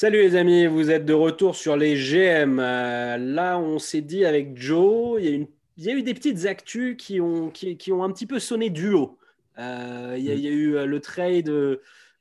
[0.00, 2.58] Salut les amis, vous êtes de retour sur les GM.
[2.58, 5.46] Euh, là, on s'est dit avec Joe, il y, a une-
[5.76, 8.38] il y a eu des petites actus qui ont, qui, qui ont un petit peu
[8.38, 9.18] sonné du haut.
[9.58, 11.44] Euh, il, y a, il y a eu euh, le trade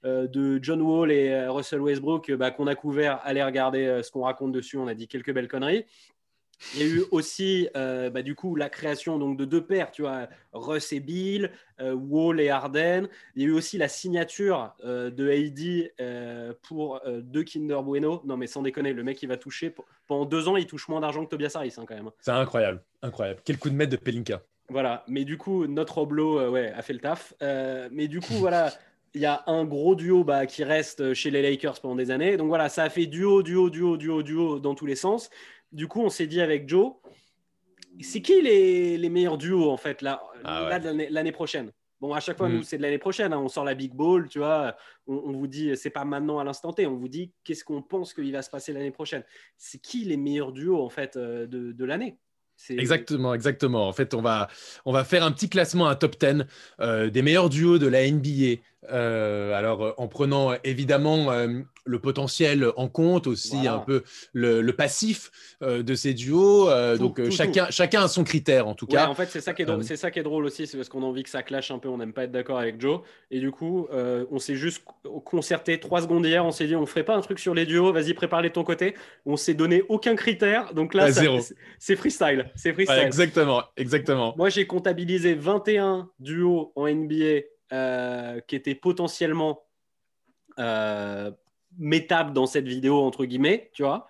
[0.04, 3.22] de John Wall et Russell Westbrook bah, qu'on a couvert.
[3.24, 5.86] Allez regarder ce qu'on raconte dessus, on a dit quelques belles conneries.
[6.76, 9.92] Il y a eu aussi euh, bah, du coup la création donc, de deux paires,
[9.92, 13.08] tu vois, Russ et Bill, euh, Wall et Harden.
[13.36, 15.30] Il y a eu aussi la signature euh, de
[16.02, 18.22] euh, pour deux Kinder Bueno.
[18.26, 19.74] Non mais sans déconner, le mec il va toucher
[20.08, 22.10] pendant deux ans, il touche moins d'argent que Tobias Harris hein, quand même.
[22.20, 23.40] C'est incroyable, incroyable.
[23.46, 24.42] Quel coup de maître de Pelinka.
[24.70, 27.34] Voilà, mais du coup notre Oblo ouais, a fait le taf.
[27.92, 28.74] Mais du coup voilà.
[29.16, 32.38] Il y a un gros duo bah, qui reste chez les Lakers pendant des années.
[32.38, 35.32] Donc voilà, ça a fait duo, duo, duo, duo, duo dans tous les sens.
[35.72, 36.94] Du coup, on s'est dit avec Joe,
[38.02, 41.72] c'est qui les, les meilleurs duos en fait là, Ah là, l'année- prochaine?
[42.02, 42.54] Bon, à chaque fois, Mm.
[42.56, 43.34] nous, c'est de l'année prochaine.
[43.34, 43.40] hein.
[43.40, 44.74] On sort la Big Ball, tu vois.
[45.06, 46.88] On, on vous dit, c'est pas maintenant à l'instant T.
[46.88, 49.24] On vous dit qu'est-ce qu'on pense qu'il va se passer l'année prochaine?
[49.58, 52.18] C'est qui les meilleurs duos en fait euh, de, de l'année?
[52.70, 53.88] Exactement, exactement.
[53.88, 54.48] En fait, on va,
[54.86, 56.46] on va faire un petit classement, un top 10
[56.82, 58.62] euh, des meilleurs duos de la NBA.
[58.90, 63.74] Euh, alors, euh, en prenant euh, évidemment euh, le potentiel en compte, aussi Voilà.
[63.74, 66.70] un peu le, le passif euh, de ces duos.
[66.94, 69.08] Tout, donc, tout, chacun, chacun a son critère, en tout Ouais, cas.
[69.08, 70.88] en fait, c'est ça qui est drôle, c'est ça qui est drôle aussi, c'est parce
[70.88, 73.02] qu'on a envie que ça clash un peu, on n'aime pas être d'accord avec Joe.
[73.32, 74.82] Et du coup, on s'est juste
[75.26, 77.92] concerté trois secondes hier, on s'est dit, on ferait pas un truc sur les duos,
[77.92, 78.96] vas-y, prépare-les de ton côté.
[79.26, 82.50] On s'est donné aucun critère, donc là, c'est- c'est freestyle.
[82.56, 82.98] C'est freestyle.
[83.00, 84.34] Ouais, exactement, exactement.
[84.38, 87.42] Moi, j'ai comptabilisé 21 duos en NBA
[87.74, 89.64] euh, qui étaient potentiellement
[90.60, 91.32] euh,
[91.78, 94.08] métables dans cette vidéo, entre guillemets, tu vois.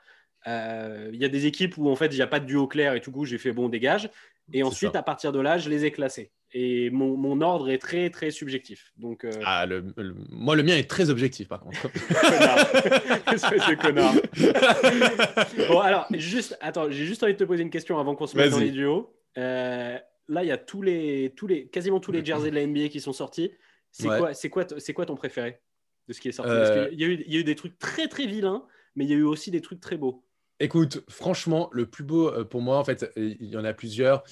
[0.47, 2.67] Euh, Il y a des équipes où, en fait, il n'y a pas de duo
[2.67, 4.09] clair et tout coup, j'ai fait bon, dégage.
[4.53, 4.99] Et ensuite, ça.
[4.99, 6.31] à partir de là, je les ai classés.
[6.53, 8.91] Et mon, mon ordre est très, très subjectif.
[8.97, 11.77] Donc, euh, Ah, le- le- moi, le mien est très objectif, par contre.
[13.31, 14.15] Espèce de connard.
[15.67, 18.35] Bon, alors, juste, attends, j'ai juste envie de te poser une question avant qu'on se
[18.35, 19.13] mette dans les duos.
[19.37, 22.65] Euh, là, il y a tous les, tous les, quasiment tous les jerseys de la
[22.65, 23.51] NBA qui sont sortis.
[23.91, 24.17] C'est Ouais.
[24.19, 25.59] quoi, c'est quoi, c'est quoi ton préféré
[26.07, 26.51] de ce qui est sorti?
[26.51, 28.65] Euh, Parce qu'il y a eu, il y a eu des trucs très très vilains,
[28.95, 30.23] mais il y a eu aussi des trucs très beaux.
[30.61, 33.73] Écoute, franchement, le plus beau euh, pour moi, en fait, euh, il y en a
[33.73, 34.23] plusieurs.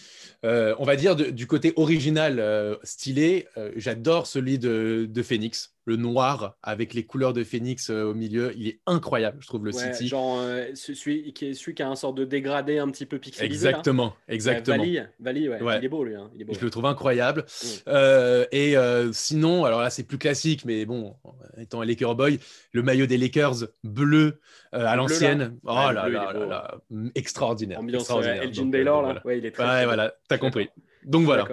[0.45, 5.76] Euh, on va dire de- du côté original, euh, stylé, j'adore celui de, de Phoenix,
[5.87, 8.51] le noir avec les couleurs de Phoenix euh, au milieu.
[8.57, 10.09] Il est incroyable, je trouve, le Ouais, City.
[10.09, 13.05] genre euh, ce- celui qui est celui qui a un sort de dégradé un petit
[13.05, 13.45] peu pixelisé.
[13.69, 14.77] Exactement, exactement.
[14.77, 15.77] Vali, Vali, ouais, Ouais.
[15.79, 16.15] il est beau lui.
[16.15, 16.53] hein, il est beau.
[16.53, 17.41] Je le trouve incroyable.
[17.41, 17.67] Mm.
[17.87, 21.15] Euh, et euh, sinon, alors là, c'est plus classique, mais bon,
[21.57, 22.37] étant un Laker boy,
[22.73, 23.55] le maillot des Lakers
[23.85, 24.41] bleu
[24.73, 25.57] à l'ancienne.
[25.63, 26.77] Oh là bleu, là là
[27.15, 27.79] extraordinaire.
[27.79, 28.43] Ambiance extraordinaire.
[28.43, 29.21] Elgin Donc, Baylor donc, là.
[29.23, 29.25] voilà.
[29.25, 29.63] Ouais, il est très.
[29.63, 30.67] Ouais, voilà, t'as compris.
[31.05, 31.47] Donc voilà.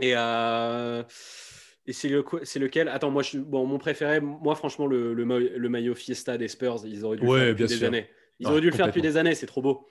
[0.00, 1.02] Et, euh,
[1.88, 2.88] et c'est le, c'est lequel?
[2.88, 6.48] Attends, moi, je, bon, mon préféré, moi, franchement, le, le, ma- le maillot Fiesta des
[6.48, 7.88] Spurs, ils auraient dû le faire depuis des sûr.
[7.88, 8.08] années.
[8.38, 9.88] Ils Ah, auraient dû le faire depuis des années, c'est trop beau.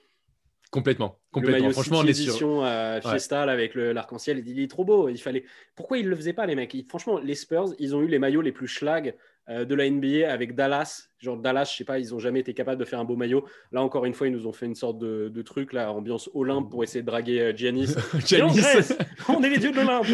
[0.70, 1.64] Complètement, Le complètement.
[1.64, 2.32] maillot Franchement, on City sur.
[2.32, 5.08] Edition euh, Fiesta avec le- l'arc-en-ciel, il est trop beau.
[5.08, 5.44] Il fallait.
[5.74, 6.76] Pourquoi ils le faisaient pas, les mecs?
[6.88, 9.12] Franchement, les Spurs, ils ont eu les maillots les plus schlag euh,
[9.48, 11.04] de la NBA avec Dallas.
[11.20, 13.44] Genre Dallas, je sais pas, ils ont jamais été capables de faire un beau maillot.
[13.72, 16.30] Là, encore une fois, ils nous ont fait une sorte de, de truc là, ambiance
[16.34, 17.94] Olympe pour essayer de draguer euh, Giannis.
[18.26, 18.56] Giannis.
[18.56, 18.96] Grèce,
[19.28, 20.06] on est les dieux de l'Olympe.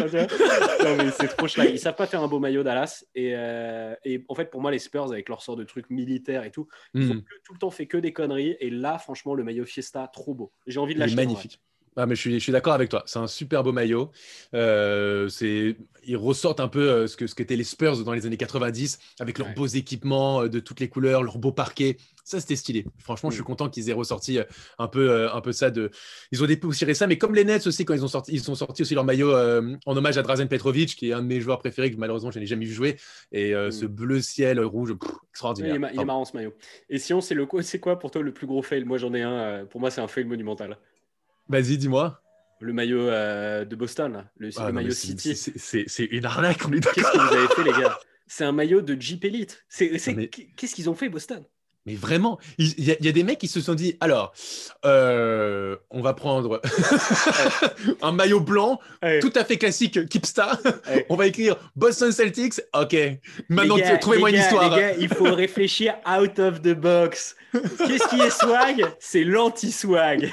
[1.19, 1.69] c'est trop schlag.
[1.69, 3.03] Ils savent pas faire un beau maillot Dallas.
[3.13, 6.43] Et, euh, et en fait, pour moi, les Spurs, avec leur sort de trucs militaires
[6.43, 8.55] et tout, ils ont Hmm, que- tout le temps fait que des conneries.
[8.59, 10.51] Et là, franchement, le maillot Fiesta, trop beau.
[10.67, 11.25] J'ai envie de l'acheter.
[11.25, 11.43] vrai.
[11.97, 13.03] Ah, mais je suis, je suis d'accord avec toi.
[13.05, 14.11] C'est un super beau maillot.
[14.53, 18.25] Euh, c'est, ils ressortent un peu euh, ce que ce qu'étaient les Spurs dans les
[18.25, 19.53] années 90 avec leurs Ouais.
[19.53, 21.97] beaux équipements euh, de toutes les couleurs, leurs beaux parquets.
[22.23, 22.85] Ça, c'était stylé.
[22.99, 23.45] Franchement, je suis Mm.
[23.45, 24.43] content qu'ils aient ressorti euh,
[24.79, 25.69] un peu, un peu ça.
[25.71, 25.89] De...
[26.31, 28.55] Ils ont dépoussiéré ça, mais comme les Nets aussi, quand ils ont sorti, ils ont
[28.55, 29.31] sorti aussi leur maillot
[29.85, 32.39] en hommage à Drazen Petrovic, qui est un de mes joueurs préférés que malheureusement je
[32.39, 32.97] n'ai jamais vu jouer.
[33.31, 33.71] Et euh, Mm.
[33.71, 35.75] ce bleu ciel rouge, pff, extraordinaire.
[35.75, 36.53] il, est, il marrant ce maillot.
[36.89, 38.83] Et Sion, c'est le quoi- c'est quoi pour toi le plus gros fail?
[38.83, 39.65] Moi j'en ai un.
[39.65, 40.77] pour moi c'est un fail monumental.
[41.49, 42.21] Vas-y, dis-moi.
[42.61, 44.25] Le maillot euh, de Boston, là.
[44.37, 45.35] le, Ah, le non, maillot City.
[45.35, 47.99] c'est- une arnaque, on est Qu'est-ce que vous avez fait les gars?
[48.27, 49.65] C'est un maillot de Jeep Elite.
[49.79, 51.43] Mais- Qu'est-ce qu'ils ont fait Boston?
[51.87, 54.33] Mais vraiment, il y, a- il y a des mecs qui se sont dit alors,
[54.85, 56.59] euh, on va prendre
[58.01, 58.79] un maillot blanc,
[59.21, 60.59] tout à fait classique, Kipsta.
[61.09, 62.59] On va écrire Boston Celtics.
[62.73, 62.95] Ok,
[63.49, 64.75] maintenant trouvez-moi une histoire.
[64.75, 67.35] Les gars, il faut réfléchir out of the box.
[67.51, 68.83] Qu'est-ce qui est swag?
[68.99, 70.31] C'est l'anti-swag.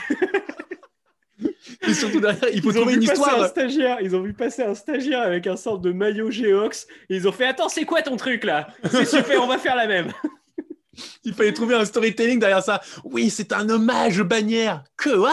[1.89, 3.49] Et surtout derrière, il faut Ils ont trouver vu une passer un histoire.
[3.49, 3.99] stagiaire.
[4.01, 6.87] Ils ont vu passer un stagiaire avec un sorte de maillot Geox.
[7.11, 8.69] Et ils ont fait Attends, c'est quoi ton truc là?
[8.91, 10.13] C'est super, on va faire la même.
[11.25, 12.83] Il fallait trouver un storytelling derrière ça.
[13.05, 14.85] Oui, c'est un hommage aux bannières.
[15.03, 15.33] Quoi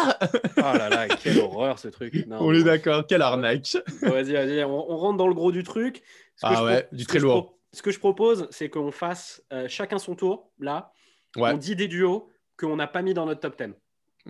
[0.58, 2.14] Oh là là, quelle horreur ce truc.
[2.28, 3.76] Non, On est d'accord, quelle arnaque.
[4.02, 5.98] Vas-y, vas-y, on, on rentre dans le gros du truc.
[6.38, 7.58] Ce que Ah ouais, du très que lourd.
[7.74, 10.94] Ce que je propose, c'est qu'on fasse euh, chacun son tour, là.
[11.36, 13.74] Ouais, On dit des duos qu'on n'a pas mis dans notre top 10.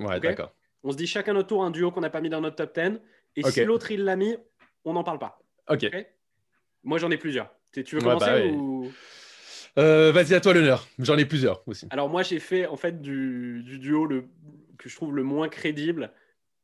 [0.04, 0.52] ouais d'accord.
[0.84, 2.78] On se dit chacun notre tour un duo qu'on n'a pas mis dans notre top
[2.78, 3.00] 10.
[3.36, 4.36] Et si l'autre il l'a mis,
[4.86, 5.40] on n'en parle pas.
[5.70, 5.86] Ok.
[6.84, 7.54] Moi j'en ai plusieurs.
[7.74, 8.52] Tu veux Ouais, commencer bah ouais.
[8.52, 8.92] ou...
[9.78, 10.88] Euh, Vas-y, à toi l'honneur.
[10.98, 11.88] J'en ai plusieurs aussi.
[11.92, 14.26] Alors moi j'ai fait en fait du, du duo le,
[14.78, 16.12] que je trouve le moins crédible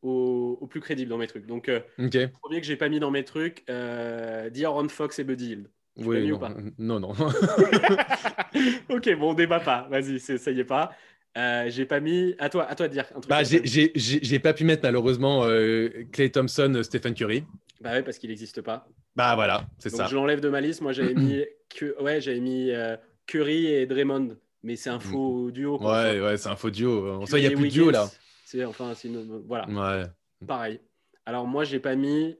[0.01, 1.45] au, au plus crédible dans mes trucs.
[1.45, 5.23] Donc euh, le premier que j'ai pas mis dans mes trucs, euh, D'Aaron Fox et
[5.23, 5.63] Buddy l'ai
[5.97, 6.53] Oui, mis ou non, pas?
[6.77, 7.11] Non, non.
[8.89, 9.87] ok, bon on débat pas.
[9.89, 10.93] Vas-y, ça y est pas.
[11.37, 12.33] Euh, j'ai pas mis.
[12.39, 13.05] À toi, à toi de dire.
[13.13, 17.43] Un truc bah, j'ai- pas pu mettre malheureusement euh, Clay Thompson, euh, Stephen Curry.
[17.81, 18.87] Bah ouais, parce qu'il n'existe pas.
[19.15, 20.07] Bah voilà, c'est ça.
[20.07, 20.81] je l'enlève de ma liste.
[20.81, 22.01] Moi j'avais mis, que...
[22.01, 22.95] ouais, j'avais mis euh,
[23.27, 25.77] Curry et Draymond, mais c'est un faux duo.
[25.77, 26.03] quoi.
[26.03, 27.11] Ouais, ouais, c'est un faux duo.
[27.21, 28.09] En soi, il n'y a plus de duo là.
[28.45, 30.05] C'est enfin, c'est une- voilà, Ouais,
[30.47, 30.79] pareil.
[31.25, 32.37] Alors moi j'ai pas mis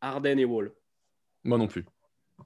[0.00, 0.72] Harden et Wall.
[1.44, 1.84] moi non plus.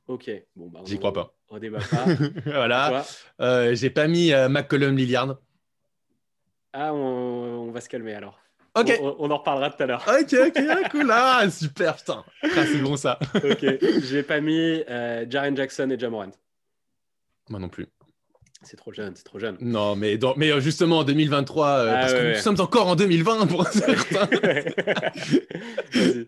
[0.06, 0.80] Ok, bon bah.
[0.84, 1.34] J'y crois pas.
[1.48, 2.04] On débat pas.
[2.44, 3.04] voilà.
[3.40, 5.38] Euh, j'ai pas mis euh, McCollum Lillard.
[6.72, 7.68] Ah, on...
[7.68, 8.38] on va se calmer alors.
[8.74, 8.98] Ok.
[9.02, 10.02] On, on en reparlera tout à l'heure.
[10.08, 11.10] Ok, ok, cool.
[11.12, 12.24] Ah, super, putain.
[12.42, 13.18] Ah, c'est bon ça.
[13.34, 13.66] ok,
[14.04, 16.30] j'ai pas mis euh, Jaren Jackson et Jamorant.
[17.50, 17.86] Moi non plus.
[18.64, 19.56] C'est trop jeune, c'est trop jeune.
[19.60, 22.32] Non, mais, dans- mais euh, justement en 2023, euh, Ah, parce ouais, que ouais.
[22.34, 24.28] nous sommes encore en 2020 pour certains.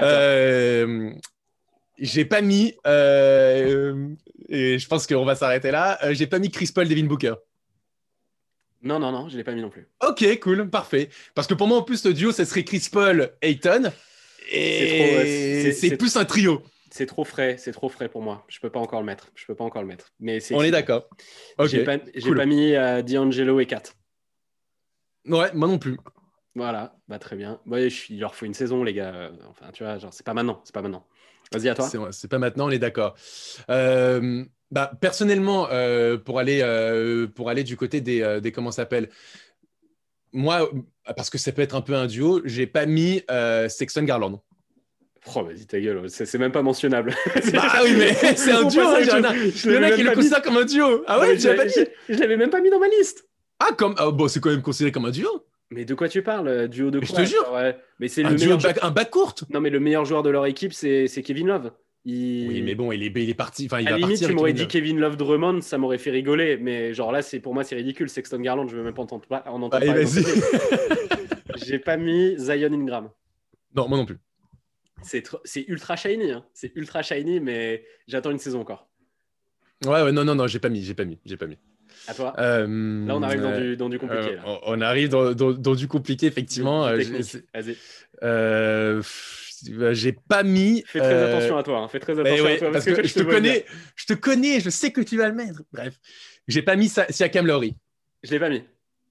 [0.00, 1.10] Euh,
[1.98, 2.74] j'ai pas mis,
[4.48, 7.34] et je pense qu'on va s'arrêter là, j'ai pas mis Chris Paul, Devin Booker.
[8.84, 9.88] Non, non, non, je l'ai pas mis non plus.
[10.06, 11.08] Ok, cool, parfait.
[11.34, 13.90] Parce que pour moi, en plus, le duo, ça serait Chris Paul, Ayton.
[14.52, 16.62] Et c'est- plus un trio.
[16.90, 18.44] C'est trop frais, c'est trop frais pour moi.
[18.46, 19.30] Je peux pas encore le mettre.
[19.34, 20.12] Je peux pas encore le mettre.
[20.20, 20.38] Mais.
[20.52, 21.08] On est d'accord.
[21.58, 21.66] Ok.
[21.68, 22.36] J'ai pas, j'ai cool.
[22.36, 23.82] pas mis euh, D'Angelo et Kat.
[25.26, 25.96] Ouais, moi non plus.
[26.54, 27.60] Voilà, bah très bien.
[27.72, 29.32] Je suis- il leur faut une saison, les gars.
[29.48, 31.04] Enfin, tu vois, genre, c'est pas maintenant, c'est pas maintenant.
[31.52, 31.88] Vas-y à toi.
[31.88, 33.14] C'est c'est pas maintenant, on est d'accord.
[33.70, 38.82] Euh, bah, personnellement, euh, pour, aller, euh, pour aller du côté des, des comment ça
[38.82, 39.08] s'appelle,
[40.34, 40.68] moi,
[41.16, 44.42] parce que ça peut être un peu un duo, j'ai pas mis euh, Sexton Garland.
[45.34, 47.14] Oh, vas-y ta gueule, c'est c'est même pas mentionnable.
[47.52, 48.82] Bah oui, mais c'est un duo.
[48.82, 51.02] hein, il y en a, qui le considèrent comme un duo.
[51.06, 53.24] Ah ouais, tu pas je l'avais même pas mis dans ma liste.
[53.58, 55.46] Ah, comme, ah, bon, c'est quand même considéré comme un duo.
[55.74, 57.52] Mais de quoi tu parles euh, Duo de Je quoi te jure.
[57.98, 58.58] Mais c'est Un le meilleur.
[58.58, 59.34] back, un back court.
[59.50, 61.72] Non, mais le meilleur joueur de leur équipe, c'est c'est Kevin Love.
[62.06, 62.48] Il...
[62.48, 63.64] Oui, mais bon, il est, il est parti.
[63.66, 64.28] Enfin, il À va limite, partir.
[64.28, 64.68] tu m'aurais dit.
[64.68, 66.58] Kevin Love Drummond, ça m'aurait fait rigoler.
[66.58, 68.08] Mais genre là, c'est pour moi, c'est ridicule.
[68.10, 70.22] Sexton Garland, je veux même pas entendre, pas- en entendre Allez, vas-y.
[71.66, 73.10] J'ai pas mis Zion Ingram.
[73.74, 74.18] non, moi non plus.
[75.02, 76.30] C'est tr- c'est ultra shiny.
[76.32, 76.44] hein.
[76.54, 78.88] C'est ultra shiny, mais j'attends une saison encore.
[79.84, 81.58] Ouais, ouais, non, non, non, j'ai pas mis, j'ai pas mis, j'ai pas mis.
[82.08, 82.32] À toi.
[82.38, 84.30] Euh, là, on arrive dans, euh, du, dans du compliqué.
[84.32, 84.60] Euh, là.
[84.66, 86.86] on- arrive dans, dans- dans du compliqué, effectivement.
[86.86, 86.96] Euh,
[87.54, 87.76] Vas-y.
[88.22, 89.02] euh,
[89.92, 90.82] J'ai pas mis.
[90.86, 91.78] Fais très euh, attention à toi.
[91.78, 91.88] hein.
[91.88, 92.72] Fais très attention ouais, à toi.
[92.72, 93.64] parce que, je te connais,
[93.96, 95.62] je te connais, je sais que tu vas le mettre.
[95.72, 95.94] Bref,
[96.48, 97.74] j'ai pas mis Sa- Siakam Lowry.
[98.22, 98.62] Je l'ai pas mis.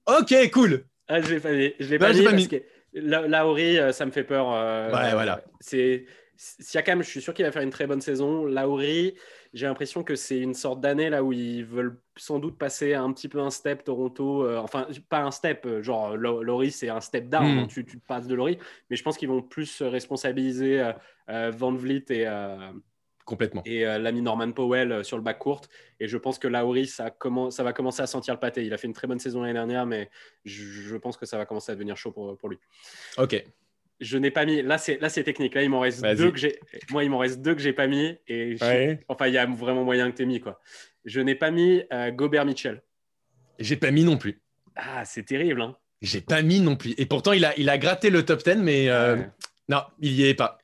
[0.06, 0.84] Ok, cool.
[1.08, 1.72] Ah, je l'ai pas mis.
[1.80, 2.60] Je l'ai Non, pas mis mis.
[2.94, 4.52] La- Lauri, euh, ça me fait peur.
[4.52, 5.42] euh, Ouais, voilà.
[5.60, 6.04] C'est
[6.36, 8.44] Siakam, je suis sûr qu'il va faire une très bonne saison.
[8.44, 9.14] Lauri,
[9.54, 13.12] j'ai l'impression que c'est une sorte d'année là où ils veulent sans doute passer un
[13.12, 14.44] petit peu un step Toronto.
[14.44, 17.54] euh, enfin, pas un step, euh, genre Laurie, c'est un step down.
[17.54, 17.58] Mm.
[17.60, 18.58] hein, tu, tu passes de Laurie,
[18.90, 20.92] mais je pense qu'ils vont plus se responsabiliser euh,
[21.30, 22.26] euh, Van Vliet et,
[23.24, 23.62] Complètement.
[23.64, 25.62] et l'ami Norman Powell sur le back court.
[26.00, 27.14] Et je pense que Lauri, ça,
[27.50, 28.66] ça va commencer à sentir le pâté.
[28.66, 30.10] Il a fait une très bonne saison l'année dernière, mais
[30.44, 32.58] je, je pense que ça va commencer à devenir chaud pour, pour lui.
[33.16, 33.42] Ok.
[34.00, 34.60] Je n'ai pas mis.
[34.62, 35.54] Là, c'est là, c'est technique.
[35.54, 36.58] Là, il m'en reste deux que j'ai.
[36.90, 38.16] Moi, il m'en reste deux que j'ai pas mis.
[38.26, 39.00] Et Ouais.
[39.08, 40.60] enfin, il y a vraiment moyen que tu mis quoi.
[41.04, 42.82] Je n'ai pas mis euh, Gobert Mitchell.
[43.58, 44.40] J'ai pas mis non plus.
[44.74, 45.62] Ah, c'est terrible.
[45.62, 45.76] Hein.
[46.02, 46.94] J'ai pas mis non plus.
[46.98, 49.28] Et pourtant, il a, il a gratté le top 10, mais euh, Ouais.
[49.68, 50.58] non, il y est pas.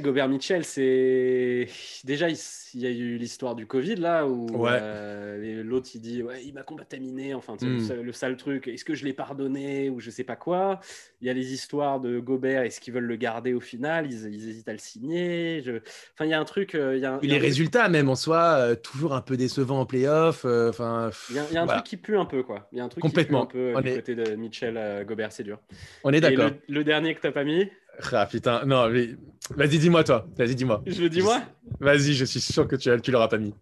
[0.00, 1.66] Gobert Mitchell, c'est
[2.04, 4.70] déjà il y a eu l'histoire du Covid là où Ouais.
[4.72, 7.66] euh, l'autre il dit ouais il m'a contaminé enfin Mm.
[7.66, 10.80] le, sale, le sale truc est-ce que je l'ai pardonné ou je sais pas quoi?
[11.20, 14.26] Il y a les histoires de Gobert est-ce qu'ils veulent le garder au final ils,
[14.34, 15.72] ils hésitent à le signer je...
[16.14, 17.38] enfin il y a un truc euh, il y a un, y Les a un
[17.38, 20.42] truc- résultats, même en soi, euh, toujours un peu décevants en playoff.
[20.44, 21.80] euh, Enfin, il y a, il y a un voilà.
[21.80, 23.46] truc qui pue un peu quoi il y a un truc Complètement.
[23.46, 25.58] qui pue un peu On du est- côté de Mitchell euh, Gobert c'est dur
[26.04, 26.50] on est d'accord.
[26.68, 27.68] le, le dernier que t'as pas mis?
[28.12, 29.10] Ah putain, non, mais...
[29.56, 30.26] vas-y, dis-moi toi.
[30.38, 30.82] Vas-y, dis-moi.
[30.86, 31.40] je le dis moi
[31.80, 33.54] Vas-y, je suis sûr que tu, tu l'auras pas mis.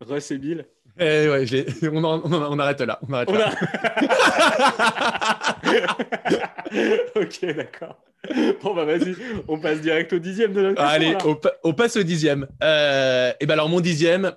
[0.00, 0.66] Russ et Bill
[0.98, 2.98] Eh ouais, je l'ai- on, en- on en- on arrête là.
[3.08, 3.50] On arrête On là.
[3.52, 4.80] a-
[7.20, 7.96] ok, d'accord.
[8.62, 9.16] Bon, bah vas-y,
[9.48, 12.46] on passe direct au dixième de notre Allez, on, pa- on passe au dixième.
[12.62, 14.32] Euh, et ben alors, mon dixième,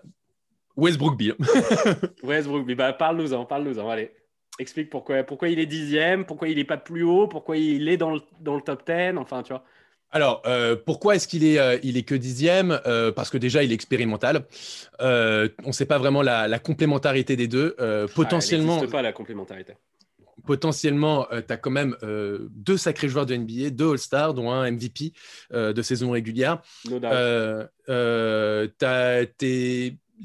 [0.77, 1.35] Westbrook Bill.
[2.23, 4.11] Westbrook, mais bah, parle-nous-en, parle-nous-en, allez.
[4.59, 7.97] Explique pourquoi, pourquoi il est dixième, pourquoi il est pas plus haut, pourquoi il est
[7.97, 9.63] dans le, dans le top 10, enfin, tu vois.
[10.13, 12.79] Alors, euh, pourquoi est-ce qu'il est, euh, il est que dixième?
[12.85, 14.45] Euh, Parce que déjà, il est expérimental.
[14.99, 17.75] on ne sait pas vraiment la, complémentarité des deux.
[18.15, 18.79] potentiellement.
[18.81, 19.73] Ah, pas la complémentarité.
[20.45, 21.95] Potentiellement, tu as quand même
[22.51, 25.13] deux sacrés joueurs de NBA, deux All-Stars, dont un MVP
[25.51, 26.61] de saison régulière.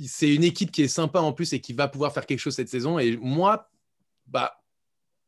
[0.07, 2.55] c'est une équipe qui est sympa en plus et qui va pouvoir faire quelque chose
[2.55, 2.99] cette saison.
[2.99, 3.71] Et moi,
[4.29, 4.61] bah,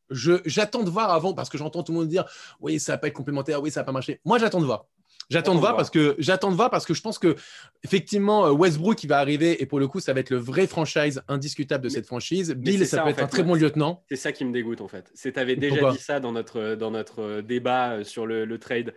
[0.09, 2.25] j'attends de voir avant, parce que j'entends tout le monde dire
[2.59, 4.19] oui, ça va pas être complémentaire, oui, ça va pas marcher.
[4.25, 4.85] Moi, j'attends de voir.
[5.29, 7.37] J'attends de voir, parce que j'attends de voir parce que je pense que
[7.83, 10.67] effectivement euh, Westbrook qui va arriver et pour le coup ça va être le vrai
[10.67, 12.53] franchise indiscutable de cette franchise.
[12.53, 14.03] Bill ça, peut être un très bon lieutenant.
[14.09, 15.09] C'est ça qui me dégoûte en fait.
[15.13, 18.59] C'est avais déjà dit ça dans notre dans notre euh, débat euh, sur le, le
[18.59, 18.93] trade.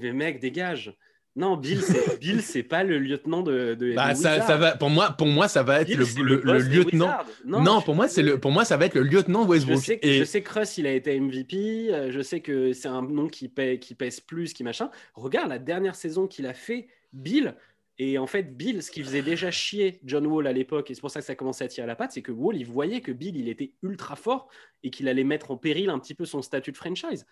[0.00, 0.94] Mais mec dégage.
[1.36, 3.74] Non, Bill, c'est Bill, c'est pas le lieutenant de.
[3.74, 4.74] de bah, ça, ça, va.
[4.74, 7.12] Pour moi, pour moi, ça va être le, le, lieutenant.
[7.44, 8.40] Non, pour moi, c'est le.
[8.40, 9.78] Pour moi, ça va être le lieutenant de Westbrook.
[9.78, 11.88] Je sais, que, je sais que Russ, il a été MVP.
[11.90, 14.90] Euh, je sais que c'est un nom qui, paie, qui pèse plus, qui machin.
[15.14, 17.54] Regarde la dernière saison qu'il a fait, Bill.
[17.98, 21.00] Et en fait, Bill, ce qui faisait déjà chier John Wall à l'époque, et c'est
[21.00, 23.10] pour ça que ça commençait à tirer la patte, c'est que Wall, il voyait que
[23.10, 24.48] Bill, il était ultra fort
[24.82, 27.26] et qu'il allait mettre en péril un petit peu son statut de franchise.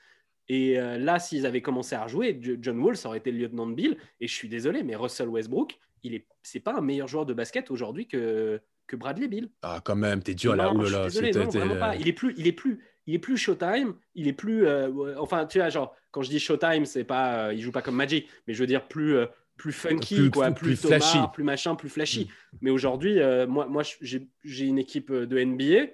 [0.49, 3.67] Et euh, là, s'ils avaient commencé à rejouer, John Wall, ça aurait été le lieutenant
[3.67, 3.97] de Bill.
[4.21, 7.33] Et je suis désolé, mais Russell Westbrook, il est, c'est pas un meilleur joueur de
[7.33, 9.49] basket aujourd'hui que, que Bradley Bill.
[9.63, 10.73] Ah, quand même, t'es dur là.
[10.73, 11.97] Non, là, désolé, non, vraiment pas.
[11.97, 13.95] Il est plus, il est plus, il est plus Showtime.
[14.15, 17.55] Il est plus, euh, enfin, tu vois, genre, quand je dis Showtime, c'est pas, euh,
[17.55, 19.17] il joue pas comme Magic, mais je veux dire plus.
[19.57, 22.25] plus funky, plus, quoi, plus, flashy, plus machin, plus flashy.
[22.25, 22.59] Mm.
[22.61, 25.91] Mais aujourd'hui, moi, moi j'ai une équipe de NBA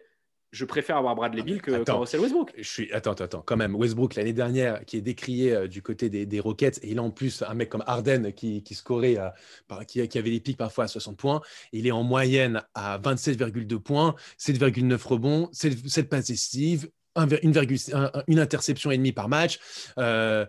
[0.53, 2.53] je préfère avoir Bradley Bill que, Russell Westbrook.
[2.57, 2.93] Je suis...
[2.93, 3.77] Attends, attends, quand même.
[3.77, 7.11] Westbrook, l'année dernière, qui est décrié euh, du côté des, Rockets, et il a en
[7.11, 10.85] plus un mec comme Harden qui, qui scorait, euh, qui, qui, avait des pics parfois
[10.85, 11.41] à 60 points.
[11.73, 16.91] Il est en moyenne à 27,2 points, 7,9 rebonds, 7, passes décisives,
[17.43, 19.61] une, interception et demie par match.
[19.99, 20.47] Euh,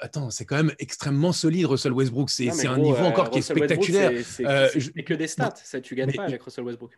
[0.00, 2.30] attends, c'est quand même extrêmement solide, Russell Westbrook.
[2.30, 4.12] C'est un niveau encore qui est spectaculaire.
[4.24, 5.54] C'est que des stats.
[5.62, 6.92] Ça, tu gagnes pas avec Russell Westbrook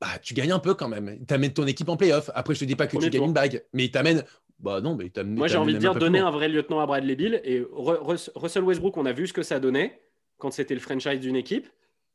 [0.00, 1.24] bah, tu gagnes un peu quand même.
[1.26, 2.30] Tu amènes ton équipe en playoff.
[2.34, 4.24] Après, je te dis pas que tu gagnes une bague, mais il t'amène.
[4.60, 7.40] Bah non, mais Moi, j'ai envie de dire donner un vrai lieutenant à Bradley Bill.
[7.44, 10.00] Et Russell Westbrook, on a vu ce que ça donnait
[10.38, 11.68] quand c'était le franchise d'une équipe.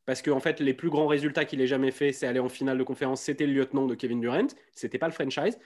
[0.06, 2.50] Parce qu'en en fait, les plus grands résultats qu'il ait jamais fait, c'est aller en
[2.50, 3.22] finale de conférence.
[3.22, 4.46] C'était le lieutenant de Kevin Durant.
[4.72, 5.58] C'était pas le franchise.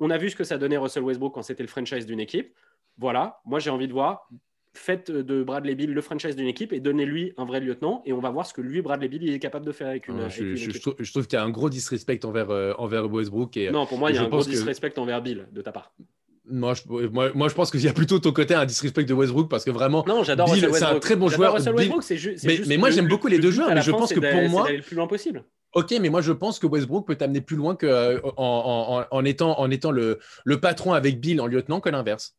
[0.00, 2.54] On a vu ce que ça donnait Russell Westbrook quand c'était le franchise d'une équipe.
[2.98, 3.40] Voilà.
[3.46, 4.28] Moi, j'ai envie de voir
[4.74, 8.20] faites de Bradley Bill le franchise d'une équipe et donnez-lui un vrai lieutenant et on
[8.20, 10.54] va voir ce que lui, Bradley Bill, il est capable de faire avec une, je,
[10.54, 13.56] je, trouve, qu'il y a un gros disrespect envers, euh, envers Westbrook.
[13.56, 15.94] Et, non, pour moi, il y a un gros disrespect envers Bill de ta part.
[16.44, 19.14] Moi je, moi, moi, je pense qu'il y a plutôt ton côté un disrespect de
[19.14, 21.56] Westbrook parce que vraiment, non, j'adore c'est un très bon joueur.
[22.44, 24.80] mais, mais moi, j'aime beaucoup les deux joueurs, mais je pense que pour moi, le
[24.80, 25.44] plus loin possible.
[25.74, 29.24] Ok, mais moi je pense que Westbrook peut t'amener plus loin que euh, en, en,
[29.24, 32.36] étant, en étant le, le patron avec Bill en lieutenant que l'inverse.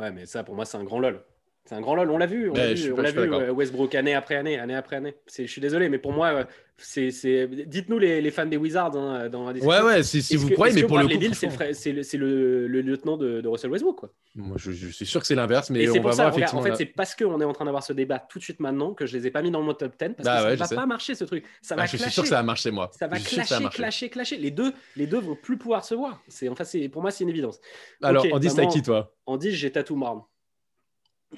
[0.00, 1.22] Ouais, mais ça pour moi c'est un grand lol.
[1.64, 4.58] C'est un grand lol, on l'a vu, on l'a vu, euh, Westbrook année après année,
[4.58, 5.14] année après année.
[5.32, 6.44] Je suis désolé, mais pour moi, euh,
[6.76, 10.74] c'est, dites-nous les, fans des Wizards hein, dans la Ouais, ouais, si, si vous croyez,
[10.74, 11.34] mais pour le coup,
[11.72, 14.10] c'est, le, lieutenant de, Russell Westbrook, quoi.
[14.34, 16.60] Moi, je, suis sûr que c'est l'inverse, mais on va voir effectivement.
[16.60, 18.92] En fait, c'est parce qu'on est en train d'avoir ce débat tout de suite maintenant
[18.92, 20.82] que je les ai pas mis dans mon top 10 parce bah que ça va
[20.82, 21.44] pas marcher ce truc.
[21.60, 22.90] Ça va ah, je suis sûr que ça va marcher moi.
[22.98, 24.36] Ça va clasher, clasher, clasher.
[24.36, 26.20] Les deux, les deux vont plus pouvoir se voir.
[26.26, 27.60] C'est, enfin, c'est, pour moi, c'est une évidence.
[28.02, 29.14] Alors, en 10, t'as qui toi?
[29.26, 30.22] En 10, j'ai Tattoo Brown.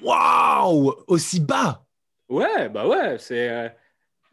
[0.01, 1.85] Waouh Aussi bas
[2.29, 3.49] Ouais, bah ouais, c'est.
[3.49, 3.69] Euh,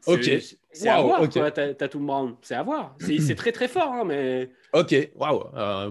[0.06, 0.30] ok.
[0.72, 1.40] C'est à voir, okay.
[1.76, 2.36] Tatum Brown.
[2.40, 2.96] C'est à voir.
[2.98, 4.50] C'est très très fort, hein, mais.
[4.72, 5.44] Ok, waouh.
[5.54, 5.90] Euh,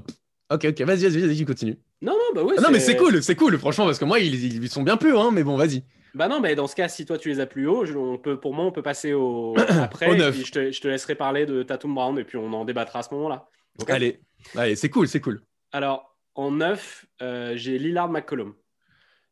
[0.52, 1.78] ok, ok, vas-y, vas-y, vas-y, continue.
[2.02, 2.56] Non, non, bah ouais.
[2.58, 4.98] Ah non, mais c'est cool, c'est cool, franchement, parce que moi, ils, ils sont bien
[4.98, 5.84] plus, hein, mais bon, vas-y.
[6.14, 8.40] Bah non, mais dans ce cas, si toi tu les as plus haut, on peut,
[8.40, 10.10] pour moi, on peut passer au après.
[10.10, 13.00] au je, te, je, te, laisserai parler de Tatum Brown et puis on en débattra
[13.00, 13.48] à ce moment-là.
[13.88, 14.20] Allez,
[14.56, 15.42] allez c'est cool, c'est cool.
[15.72, 18.56] Alors, en 9, euh, j'ai Lillard McCollum.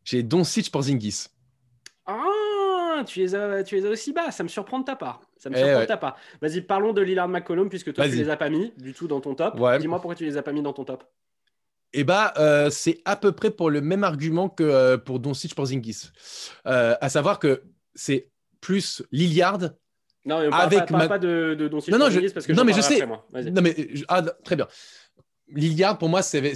[0.04, 1.28] J'ai Doncic Porzingis.
[2.06, 4.32] Ah, tu les, as, tu les as aussi bas.
[4.32, 5.22] Ça me surprend de ta part.
[5.38, 6.18] Ça me eh surprend de ta part.
[6.42, 9.22] Vas-y, parlons de Lillard McCollum puisque toi, tu les as pas mis du tout dans
[9.22, 9.60] ton top.
[9.80, 11.04] Dis-moi pourquoi tu les as pas mis dans ton top.
[11.94, 15.56] Eh bah, euh, c'est à peu près pour le même argument que euh, pour Doncic
[15.56, 16.10] Porzingis.
[16.68, 17.64] Euh, à savoir que
[17.96, 18.30] c'est
[18.62, 19.60] plus Lillard
[20.26, 22.74] non, mais avec parle, pas de, de Doncic non, non, je, parce que non mais
[22.74, 23.06] je sais.
[23.06, 23.76] Non mais
[24.10, 24.68] ah, très bien.
[25.54, 26.54] Lillard, pour moi, c'est,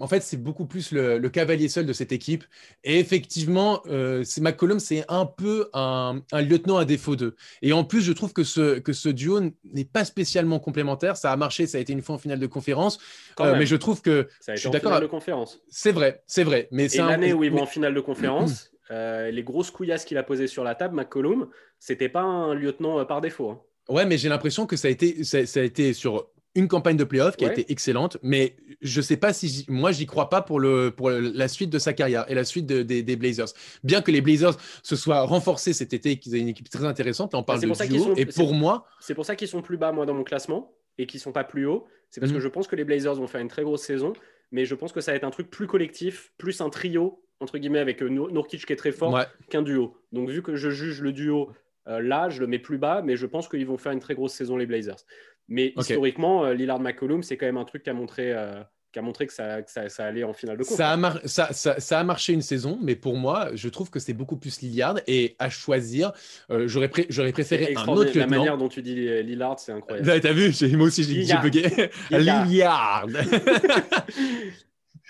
[0.00, 2.44] en fait, c'est beaucoup plus le, cavalier seul de cette équipe.
[2.82, 7.36] Et effectivement, euh, c'est McCollum, c'est un peu un, lieutenant à défaut d'eux.
[7.62, 11.16] Et en plus, je trouve que ce, que ce duo n'est pas spécialement complémentaire.
[11.16, 12.98] Ça a marché, ça a été une fois en finale de conférence.
[13.40, 14.28] Euh, mais je trouve que.
[14.40, 14.92] Ça a été je suis d'accord.
[14.92, 15.60] Finale de conférence.
[15.68, 16.68] C'est vrai, c'est vrai.
[16.70, 20.18] Mais c'est l'année où ils vont en finale de conférence, euh, les grosses couillasses qu'il
[20.18, 21.48] a posées sur la table, McCollum,
[21.78, 23.50] c'était pas un lieutenant par défaut.
[23.50, 23.60] Hein.
[23.88, 27.04] Ouais, mais j'ai l'impression que ça a été, ça a été sur une campagne de
[27.04, 30.40] playoff qui a été excellente, mais je ne sais pas si moi j'y crois pas
[30.40, 33.48] pour, le, pour la suite de sa carrière et la suite des Blazers.
[33.82, 37.32] Bien que les Blazers se soient renforcés cet été, qu'ils aient une équipe très intéressante,
[37.32, 39.92] là on parle de duo, et pour moi, c'est pour ça qu'ils sont plus bas
[39.92, 41.86] moi dans mon classement et qu'ils sont pas plus hauts.
[42.10, 42.42] C'est parce que mhm.
[42.42, 44.12] je pense que les Blazers vont faire une très grosse saison,
[44.52, 47.58] mais je pense que ça va être un truc plus collectif, plus un trio entre
[47.58, 49.18] guillemets avec euh, Nourkic qui est très fort
[49.50, 49.96] qu'un duo.
[50.12, 51.50] Donc vu que je juge le duo
[51.86, 54.14] euh, là, je le mets plus bas, mais je pense qu'ils vont faire une très
[54.14, 55.04] grosse saison les Blazers.
[55.48, 58.98] Mais historiquement, euh, Lillard McCollum, c'est quand même un truc qui a montré, euh, qui
[58.98, 60.62] a montré que, ça, ça, allait en finale de.
[60.62, 64.14] Ça a, ça, ça, a, marché une saison, mais pour moi, je trouve que c'est
[64.14, 65.00] beaucoup plus Lillard.
[65.06, 66.12] Et à choisir,
[66.50, 70.20] euh, j'aurais, préféré un autre La manière dont tu dis Lillard, c'est incroyable.
[70.20, 71.90] T'as vu, moi aussi j'ai bugué.
[72.10, 73.06] Lillard.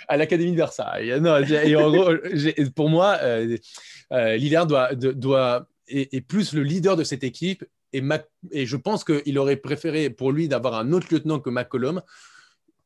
[0.08, 1.18] à l'Académie de Versailles.
[1.20, 2.10] Non, et en gros,
[2.74, 3.18] pour moi,
[4.10, 7.64] Lillard doit, doit est, plus le leader de cette équipe
[7.94, 12.02] et, je pense qu'il aurait préféré pour lui d'avoir un autre lieutenant que McCollum.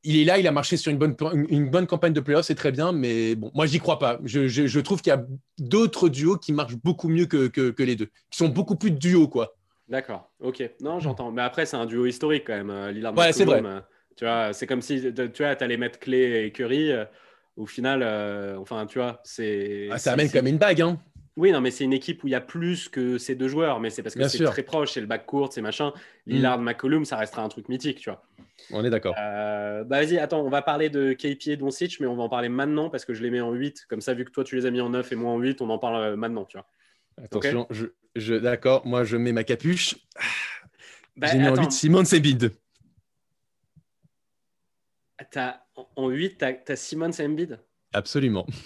[0.05, 1.17] Il est là, il a marché sur une bonne,
[1.49, 4.21] une bonne campagne de playoffs, c'est très bien, mais bon, moi, j'y crois pas.
[4.25, 5.27] Je, trouve qu'il y a
[5.59, 8.97] d'autres duos qui marchent beaucoup mieux que, que, les deux, qui sont beaucoup plus de
[8.97, 9.57] duos, quoi.
[9.89, 10.71] D'accord, ok.
[10.81, 11.33] Non, j'entends.
[11.33, 13.63] Mais après, c'est un duo historique quand même, euh, Lillard Ouais, c'est vrai.
[13.65, 13.81] Euh,
[14.17, 16.93] tu vois, c'est comme si tu vois, allais mettre Clay et Curry.
[16.93, 17.05] Euh,
[17.57, 18.05] au final,
[18.61, 19.89] enfin, tu vois, c'est.
[19.91, 21.01] Ah, ça amène comme une bague, hein.
[21.39, 23.79] Oui, non, mais c'est une équipe où il y a plus que ces deux joueurs,
[23.79, 25.93] mais c'est parce que c'est très proche, c'est le back court, c'est machin.
[26.27, 26.33] Mm.
[26.33, 28.25] Lillard, McCollum, ça restera un truc mythique, tu vois.
[28.73, 29.15] On est d'accord.
[29.17, 32.29] Euh, bah vas-y, attends, on va parler de KP et Doncic, mais on va en
[32.29, 33.87] parler maintenant parce que je les mets en 8.
[33.89, 35.63] Comme ça, vu que toi tu les as mis en 9 et moi en 8,
[35.63, 36.67] on en parle euh, maintenant, tu vois.
[37.23, 37.69] Attention,
[38.17, 39.95] je, d'accord, moi je mets ma capuche.
[41.17, 42.53] Bah, J'ai mis en 8 Simon Sembid.
[45.95, 47.61] En 8, tu as, Sembid
[47.93, 48.47] Absolument.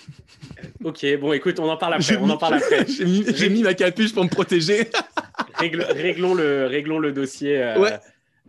[0.85, 2.17] Ok, bon, écoute, on en parle après.
[2.17, 2.87] On en parle après.
[2.89, 4.91] J'ai mis, ma capuche pour me protéger.
[5.54, 7.63] réglons, le, réglons le dossier.
[7.63, 7.99] Euh,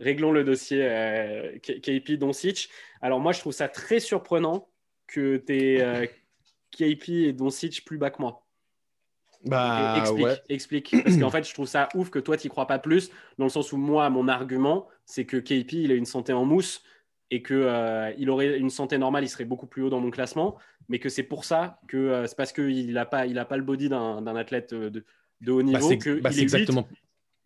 [0.00, 2.68] réglons le dossier euh, KP Doncic.
[3.00, 4.68] Alors moi, je trouve ça très surprenant
[5.06, 6.06] que tu euh,
[6.72, 8.44] KP et Doncic plus bas que moi.
[9.44, 10.42] Bah, explique, ouais.
[10.48, 11.04] explique.
[11.04, 13.44] Parce qu'en fait, je trouve ça ouf que toi, tu n'y crois pas plus, dans
[13.44, 16.82] le sens où moi, mon argument, c'est que KP, il a une santé en mousse
[17.30, 20.10] et qu'il euh, il aurait une santé normale, il serait beaucoup plus haut dans mon
[20.10, 20.56] classement,
[20.88, 23.56] mais que c'est pour ça que euh, c'est parce qu'il n'a pas, il a pas
[23.56, 25.04] le body d'un athlète euh, de,
[25.40, 26.86] de haut bah, niveau que bah, c'est exactement,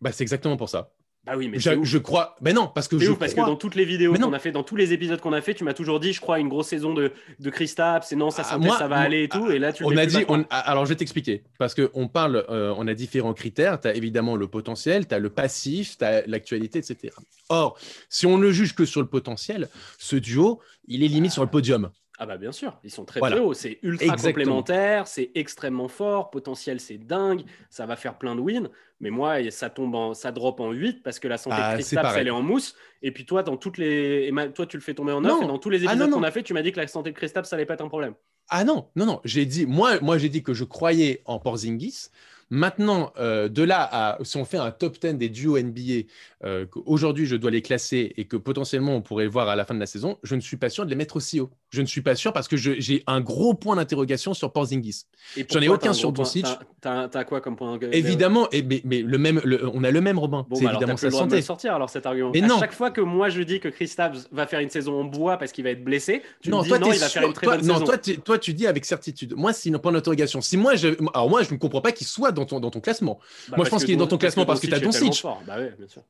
[0.01, 0.91] bah, exactement pour ça.
[1.27, 2.35] Ah oui, mais je, crois.
[2.41, 4.63] Mais non, parce que je parce que dans toutes les vidéos qu'on a fait, dans
[4.63, 6.93] tous les épisodes qu'on a fait, tu m'as toujours dit, je crois, une grosse saison
[6.93, 9.51] de, de Kristaps, et non, ça, ah, ça va aller et tout.
[9.51, 12.73] Et là, tu on a dit, alors je vais t'expliquer, parce que on parle, euh,
[12.77, 13.79] on a différents critères.
[13.79, 17.13] Tu as évidemment le potentiel, tu as le passif, tu as l'actualité, etc.
[17.49, 17.77] Or,
[18.09, 21.49] si on ne juge que sur le potentiel, ce duo, il est limite sur le
[21.49, 21.89] podium.
[22.21, 26.31] Ah bah bien sûr, ils sont très très hauts, c'est ultra complémentaire, c'est extrêmement fort,
[26.31, 30.33] potentiel c'est dingue, ça va faire plein de wins, mais moi ça tombe en, ça
[30.33, 33.11] drop en 8 parce que la santé ah, de Kristaps elle est en mousse, et
[33.11, 35.69] puis toi dans toutes les, toi tu le fais tomber en 9 et dans tous
[35.69, 37.55] les ah, épisodes qu'on a fait tu m'as dit que la santé de Kristaps ça
[37.55, 38.15] allait pas être un problème.
[38.49, 42.09] Ah non, non, non, j'ai dit, moi, moi j'ai dit que je croyais en Porzingis,
[42.51, 46.07] Maintenant, euh, de là à si on fait un top 10 des duos NBA,
[46.43, 49.75] euh, aujourd'hui je dois les classer et que potentiellement on pourrait voir à la fin
[49.75, 51.51] de la saison, je ne suis pas sûr de les mettre aussi haut.
[51.69, 55.05] Je ne suis pas sûr parce que j'ai un gros point d'interrogation sur Porzingis.
[55.51, 56.47] J'en ai aucun sur Doncic.
[56.81, 59.41] T'as as quoi comme point Évidemment, et, mais, le même,
[59.73, 60.47] on a le même Robin.
[60.53, 61.41] c'est bah évidemment sa santé.
[61.41, 62.31] sortir alors cet argument.
[62.33, 62.57] Mais à non.
[62.57, 65.51] chaque fois que moi je dis que Kristaps va faire une saison en bois parce
[65.51, 67.45] qu'il va être blessé, tu non, me dis toi, non, il va faire une très
[67.45, 69.35] bonne non, Toi, toi, tu dis avec certitude.
[69.35, 70.41] Moi, c'est un point d'interrogation.
[70.41, 72.81] Si moi, je, alors moi, je ne comprends pas qu'il soit dans ton, dans ton
[72.81, 73.19] classement.
[73.49, 75.23] Bah, moi, je pense qu'il est dans ton classement parce que tu as Doncic.
[75.45, 75.57] Bah,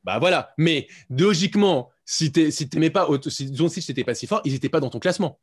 [0.03, 0.53] bah voilà.
[0.57, 4.79] Mais logiquement, si tu n'aimais pas, si Doncic n'était pas si fort, ils n'étaient pas
[4.79, 5.39] dans ton classement.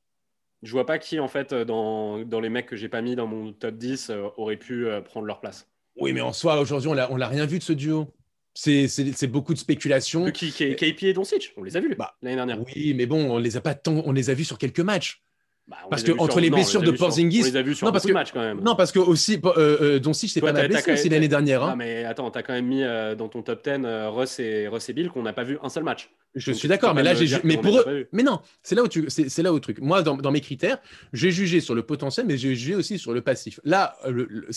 [0.63, 3.27] Je vois pas qui, en fait, dans, dans les mecs que j'ai pas mis dans
[3.27, 5.69] mon top 10 euh, aurait pu euh, prendre leur place.
[5.97, 8.13] Oui, mais en soi, aujourd'hui, on l'a rien vu de ce duo.
[8.55, 10.31] C'est beaucoup de spéculation.
[10.31, 12.59] Qui, KP et Doncic, on les a vus bah, l'année dernière.
[12.63, 15.23] Oui, mais bon, on les a pas tant, on les a vus sur quelques matchs.
[15.69, 18.07] Bah, parce que entre les blessures de Porzingis, on les a vus sur non, parce
[18.07, 18.61] que, matchs quand même.
[18.61, 21.65] Non, parce que aussi euh, euh, Doncic c'est pas mal blessé aussi l'année dernière.
[21.65, 21.71] Hein.
[21.71, 24.69] Non, mais attends, t'as quand même mis euh, dans ton top 10 euh, Russ et
[24.69, 26.11] Russ et Bill qu'on n'a pas vu un seul match.
[26.37, 29.07] Je suis d'accord, mais là j'ai mais pour eux, mais non, c'est là où tu,
[29.09, 29.81] c'est là où le truc.
[29.81, 30.79] Moi, dans, dans mes critères,
[31.13, 33.59] j'ai jugé sur le potentiel, mais j'ai jugé aussi sur le passif.
[33.65, 34.49] Là, le,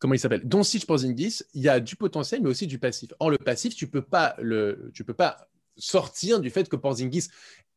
[0.00, 0.42] comment il s'appelle?
[0.42, 3.12] Doncic Porzingis, il y a du potentiel, mais aussi du passif.
[3.20, 7.28] Or, le passif, tu peux pas le, tu peux pas sortir du fait que Porzingis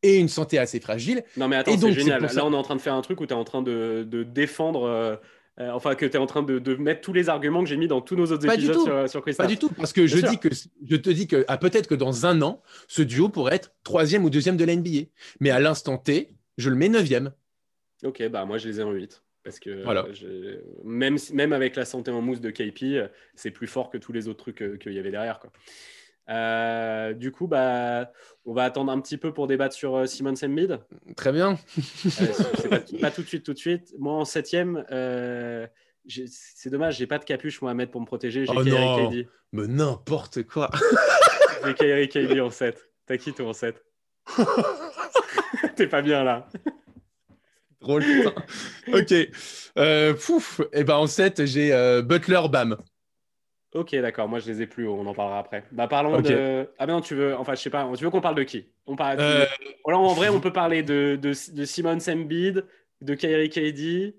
[0.02, 1.24] ait une santé assez fragile.
[1.36, 2.22] Non mais attends, c'est génial.
[2.22, 4.26] Là, on est en train de faire un truc où tu es en train de,
[4.32, 4.84] défendre...
[4.84, 5.16] Euh,
[5.58, 7.88] euh, enfin, que tu es en train de, mettre tous les arguments que j'ai mis
[7.88, 10.50] dans tous nos autres épisodes sur, sur Pas du tout, parce que je, dis que
[10.50, 14.24] je te dis que ah, peut-être que dans un an, ce duo pourrait être troisième
[14.24, 15.08] ou deuxième de l'NBA.
[15.40, 17.32] Mais à l'instant T, je le mets neuvième.
[18.04, 19.22] Ok, bah moi je les ai en 8.
[19.46, 20.06] Parce que voilà.
[20.84, 24.26] même, même avec la santé en mousse de KP, c'est plus fort que tous les
[24.26, 25.38] autres trucs euh, qu'il y avait derrière.
[25.38, 25.52] Quoi.
[26.28, 28.10] Euh, du coup, bah,
[28.44, 30.80] on va attendre un petit peu pour débattre sur euh, Simon Sembid.
[31.16, 31.58] Très bien.
[32.20, 33.94] Euh, pas, tout de suite, tout de suite.
[33.98, 34.84] Moi, en septième,
[36.08, 38.44] c'est dommage, j'ai pas de capuche moi à mettre pour me protéger.
[38.44, 39.10] J'ai oh non,
[39.52, 40.70] Mais n'importe quoi.
[41.64, 42.90] j'ai Kairi KD en 7.
[43.06, 43.82] T'as qui toi en 7
[45.76, 46.48] T'es pas bien là.
[47.80, 48.02] Drôle,
[48.92, 49.14] ok.
[50.18, 50.60] pouf.
[50.72, 51.70] Et eh ben en 7, j'ai
[52.02, 52.76] Butler Bam.
[53.76, 54.26] Ok, d'accord.
[54.26, 54.96] Moi, je les ai plus hauts.
[54.98, 55.64] On en parlera après.
[55.70, 56.66] Bah, parlons de.
[56.78, 57.36] Ah, non, tu veux.
[57.36, 57.86] Enfin, je sais pas.
[57.96, 58.66] Tu veux qu'on parle de qui?
[58.86, 59.18] On parle.
[59.20, 59.44] Euh...
[59.84, 61.64] en vrai, on peut parler de, de, de
[62.00, 62.64] Sembid,
[63.02, 64.14] de Kyrie KD.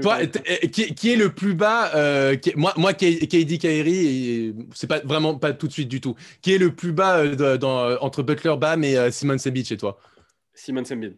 [0.00, 5.38] Toi, eh, qui, est le plus bas euh, Moi, moi, KD, Kyrie, c'est pas vraiment
[5.38, 6.16] pas tout de suite du tout.
[6.42, 9.76] Qui est le plus bas euh, dans, euh, entre Butler Bam et Simon Sembid chez
[9.76, 9.98] toi?
[10.54, 11.16] Simon Sembid.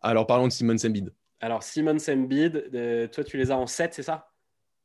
[0.00, 1.12] Alors, parlons de Simon Sembid.
[1.40, 2.70] Alors, Simon Sembid,
[3.12, 4.30] toi, tu les as en 7, c'est ça?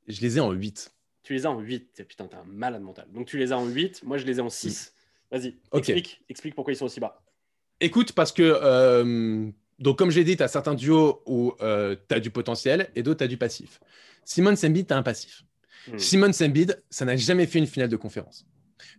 [0.08, 0.92] Je les ai en 8.
[1.24, 2.06] Tu les as en 8.
[2.08, 3.08] Putain, t'es un malade mental.
[3.14, 4.04] Donc tu les as en 8.
[4.04, 4.94] Moi, je les ai en 6.
[5.32, 7.24] Vas-y, explique, explique pourquoi ils sont aussi bas.
[7.80, 12.16] Écoute, parce que, euh, donc comme j'ai dit, tu as certains duos où euh, tu
[12.16, 13.80] as du potentiel et d'autres, tu as du passif.
[14.26, 15.44] Simon Sembid, tu as un passif.
[15.88, 15.98] Hmm.
[15.98, 18.46] Simon Sembid, ça n'a jamais fait une finale de conférence.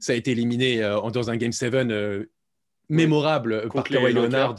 [0.01, 1.75] Ça a été éliminé euh, dans un Game 7
[2.89, 4.57] mémorable par Kawhi Leonard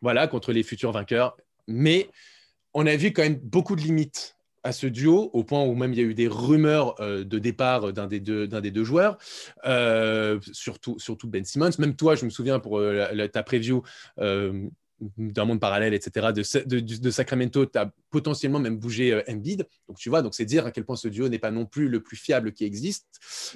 [0.00, 1.36] voilà, contre les futurs vainqueurs.
[1.68, 2.08] Mais
[2.74, 5.92] on a vu quand même beaucoup de limites à ce duo, au point où même
[5.92, 9.16] il y a eu des rumeurs euh, de départ d'un des deux, des deux joueurs,
[9.64, 11.70] euh, surtout, surtout Ben Simmons.
[11.78, 13.82] Même toi, je me souviens pour euh, ta preview
[15.16, 19.66] d'un monde parallèle, etc., de, de, Sacramento, tu as potentiellement même bougé Embiid.
[19.88, 21.88] Donc tu vois, donc c'est dire à quel point ce duo n'est pas non plus
[21.88, 23.06] le plus fiable qui existe.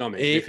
[0.00, 0.40] Non, mais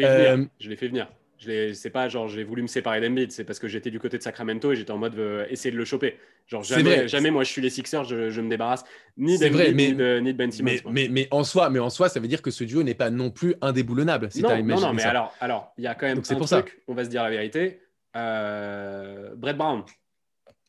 [0.60, 1.10] je l'ai fait venir.
[1.38, 4.24] C'est pas genre j'ai voulu me séparer d'Embiid, c'est parce que j'étais du côté de
[4.24, 6.18] Sacramento et j'étais en mode euh, essayer de le choper.
[6.48, 8.84] Genre jamais, jamais moi je suis les Sixers, je, je me débarrasse
[9.18, 10.72] ni d'Embiid ni, de, ni de Ben Simmons.
[10.90, 13.10] Mais, mais, en soi, mais en soi, ça veut dire que ce duo n'est pas
[13.10, 14.32] non plus indéboulonnable.
[14.32, 16.48] Si non, non, non, mais alors, alors il y a quand même un pour truc.
[16.48, 16.64] Ça.
[16.88, 17.82] On va se dire la vérité.
[18.16, 19.84] Euh, Brett Brown.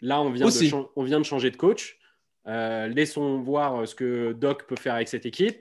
[0.02, 1.98] Là, on vient, de, on vient de changer de coach.
[2.46, 5.58] Euh, laissons voir ce que Doc peut faire avec cette équipe.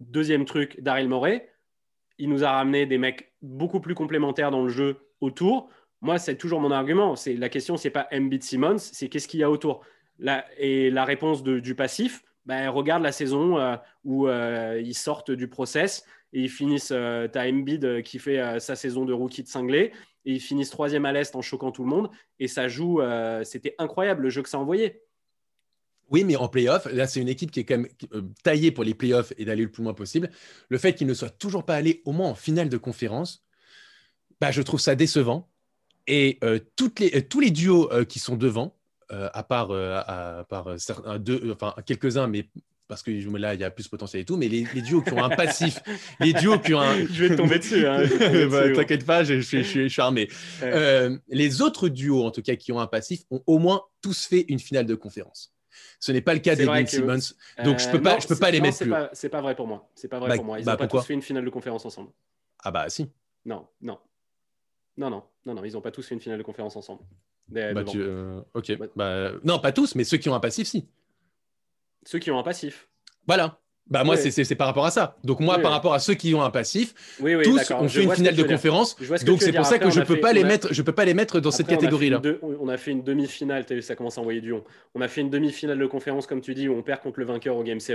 [0.00, 1.48] Deuxième truc, Daryl Morey
[2.18, 5.68] il nous a ramené des mecs beaucoup plus complémentaires dans le jeu autour.
[6.00, 7.16] Moi, c'est toujours mon argument.
[7.16, 9.84] C'est la question, c'est pas Embiid Simmons, c'est qu'est-ce qu'il y a autour.
[10.58, 15.48] et la réponse du passif, ben, regarde la saison euh, où euh, ils sortent du
[15.48, 16.92] process et ils finissent.
[16.92, 19.92] Euh, tu as Embiid qui fait sa saison de rookie de cinglé
[20.26, 22.10] et ils finissent troisième à l'est en choquant tout le monde.
[22.38, 23.00] Et ça joue.
[23.42, 25.03] C'était incroyable le jeu que ça envoyait.
[26.10, 28.84] Oui, mais en playoff, là, c'est une équipe qui est quand même euh, taillée pour
[28.84, 30.30] les playoffs et d'aller le plus loin possible.
[30.68, 33.44] Le fait qu'il ne soit toujours pas allé au moins en finale de conférence,
[34.40, 35.50] bah, je trouve ça décevant.
[36.06, 38.76] Et euh, toutes les, euh, tous les duos qui sont devant,
[39.10, 40.74] à part, à, part
[41.20, 42.48] deux, enfin, quelques-uns, mais
[42.88, 45.12] parce que là, il y a plus de potentiel et tout, mais les, duos qui
[45.12, 45.80] ont un passif,
[46.20, 47.06] les duos qui ont un...
[47.06, 47.86] Je vais tomber dessus.
[47.86, 48.02] Hein,
[48.50, 50.28] bah, T'inquiète pas, je, je, je, suis armé.
[51.28, 54.44] les autres duos, en tout cas, qui ont un passif, ont au moins tous fait
[54.48, 55.53] une finale de conférence.
[56.00, 57.34] Ce n'est pas le cas des Ben Simmons.
[57.64, 58.92] Donc, je ne peux, pas, je peux pas les mettre plus.
[59.12, 59.88] C'est pas vrai pour moi.
[59.94, 60.58] C'est pas vrai bah, pour moi.
[60.58, 62.10] Ils n'ont bah, pas tous fait une finale de conférence ensemble.
[62.62, 63.10] Ah, bah, si.
[63.44, 63.98] Non, non.
[64.96, 67.02] Non, non, non, non, ils n'ont pas tous fait une finale de conférence ensemble.
[67.48, 68.78] bah, tu, euh, ok.
[68.96, 70.88] Bah, non, pas tous, mais ceux qui ont un passif, si.
[72.06, 72.88] Ceux qui ont un passif.
[73.26, 73.60] Voilà.
[73.88, 75.16] Bah moi, c'est par rapport à ça.
[75.24, 78.36] Donc moi, par rapport à ceux qui ont un passif, tous ont fait une finale
[78.36, 78.96] de conférence.
[79.24, 81.40] Donc c'est pour ça que je peux pas les mettre, je peux pas les mettre
[81.40, 82.20] dans cette catégorie-là.
[82.42, 83.64] On a fait une demi-finale.
[83.82, 84.64] Ça commence à envoyer du on.
[84.94, 87.26] On a fait une demi-finale de conférence, comme tu dis, où on perd contre le
[87.26, 87.94] vainqueur au Game 7.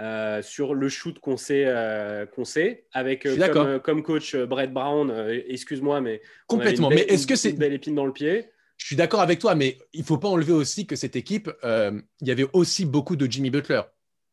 [0.00, 5.12] Euh, sur le shoot qu'on sait, euh, qu'on sait, avec euh, comme, coach Brett Brown,
[5.48, 6.88] excuse-moi, mais complètement.
[6.88, 9.54] mais est-ce que c'est une belle épine dans le pied Je suis d'accord avec toi,
[9.54, 13.30] mais il faut pas enlever aussi que cette équipe, il y avait aussi beaucoup de
[13.30, 13.82] Jimmy Butler.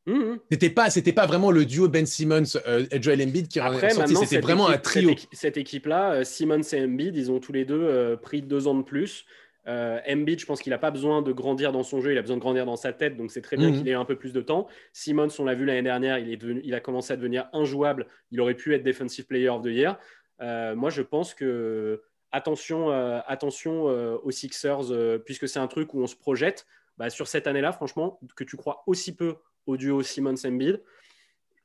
[0.10, 0.40] Mmh.
[0.52, 3.92] C'était pas, c'était pas vraiment le duo Ben Simmons euh, et Joel Embiid qui Après,
[3.92, 4.16] sorti.
[4.16, 5.12] C'était vraiment un trio.
[5.32, 8.76] Cette, équipe-là, euh, Simmons et Embiid, ils ont tous les deux euh, pris deux ans
[8.76, 9.26] de plus.
[9.68, 12.38] Embiid, je pense qu'il n'a pas besoin de grandir dans son jeu, il a besoin
[12.38, 13.78] de grandir dans sa tête, donc c'est très bien mmh.
[13.78, 14.68] qu'il ait un peu plus de temps.
[14.94, 18.08] Simmons, on l'a vu l'année dernière, il, est il a commencé à devenir injouable.
[18.32, 20.00] Il aurait pu être Defensive Player of the Year.
[20.40, 22.90] moi, je pense que attention,
[23.28, 24.92] attention aux Sixers,
[25.24, 26.66] puisque c'est un truc où on se projette.
[26.98, 29.36] Bah, sur cette année-là, franchement, que tu crois aussi peu
[29.70, 30.82] au duo Simon Embiid.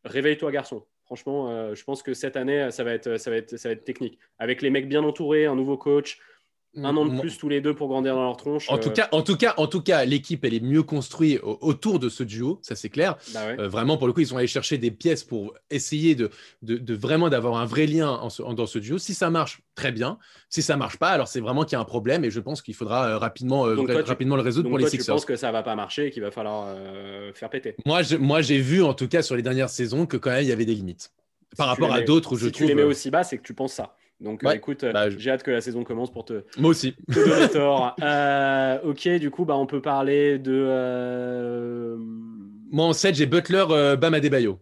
[0.04, 0.84] Réveille-toi, garçon.
[1.04, 3.72] Franchement, euh, je pense que cette année, ça va, être, ça, va être, ça va
[3.74, 4.18] être technique.
[4.38, 6.18] Avec les mecs bien entourés, un nouveau coach,
[6.76, 8.68] un an de plus tous les deux pour grandir dans leur tronche.
[8.70, 8.92] En tout euh.
[8.92, 12.22] cas, en tout cas, en tout cas, l'équipe elle est mieux construite autour de ce
[12.22, 13.16] duo, ça c'est clair.
[13.32, 16.30] Bah euh, vraiment, pour le coup, ils sont allés chercher des pièces pour essayer de,
[16.62, 18.98] de, vraiment d'avoir un vrai lien dans ce duo.
[18.98, 20.18] Si ça marche, très bien.
[20.48, 22.62] Si ça marche pas, alors c'est vraiment qu'il y a un problème et je pense
[22.62, 23.62] qu'il faudra euh, rapidement,
[24.04, 25.06] rapidement le résoudre pour les Sixers.
[25.06, 26.76] Tu penses que ça va pas marcher et qu'il va falloir
[27.34, 27.76] faire péter?
[27.87, 30.48] Moi, moi, j'ai vu en tout cas sur les dernières saisons que quand même il
[30.48, 31.12] y avait des limites
[31.56, 32.66] par rapport à d'autres où je trouve.
[32.66, 33.94] tu les mets aussi bas, c'est que tu penses ça.
[34.20, 36.70] Donc Ouais, euh, écoute, bah, je- j'ai hâte que la saison commence pour te, Moi
[36.70, 36.94] aussi.
[37.12, 37.96] te donner tort.
[38.03, 40.53] Euh, ok, du coup, bah, on peut parler de.
[40.55, 44.61] euh, Moi, en 7, j'ai Butler, euh, Bam Adebayo.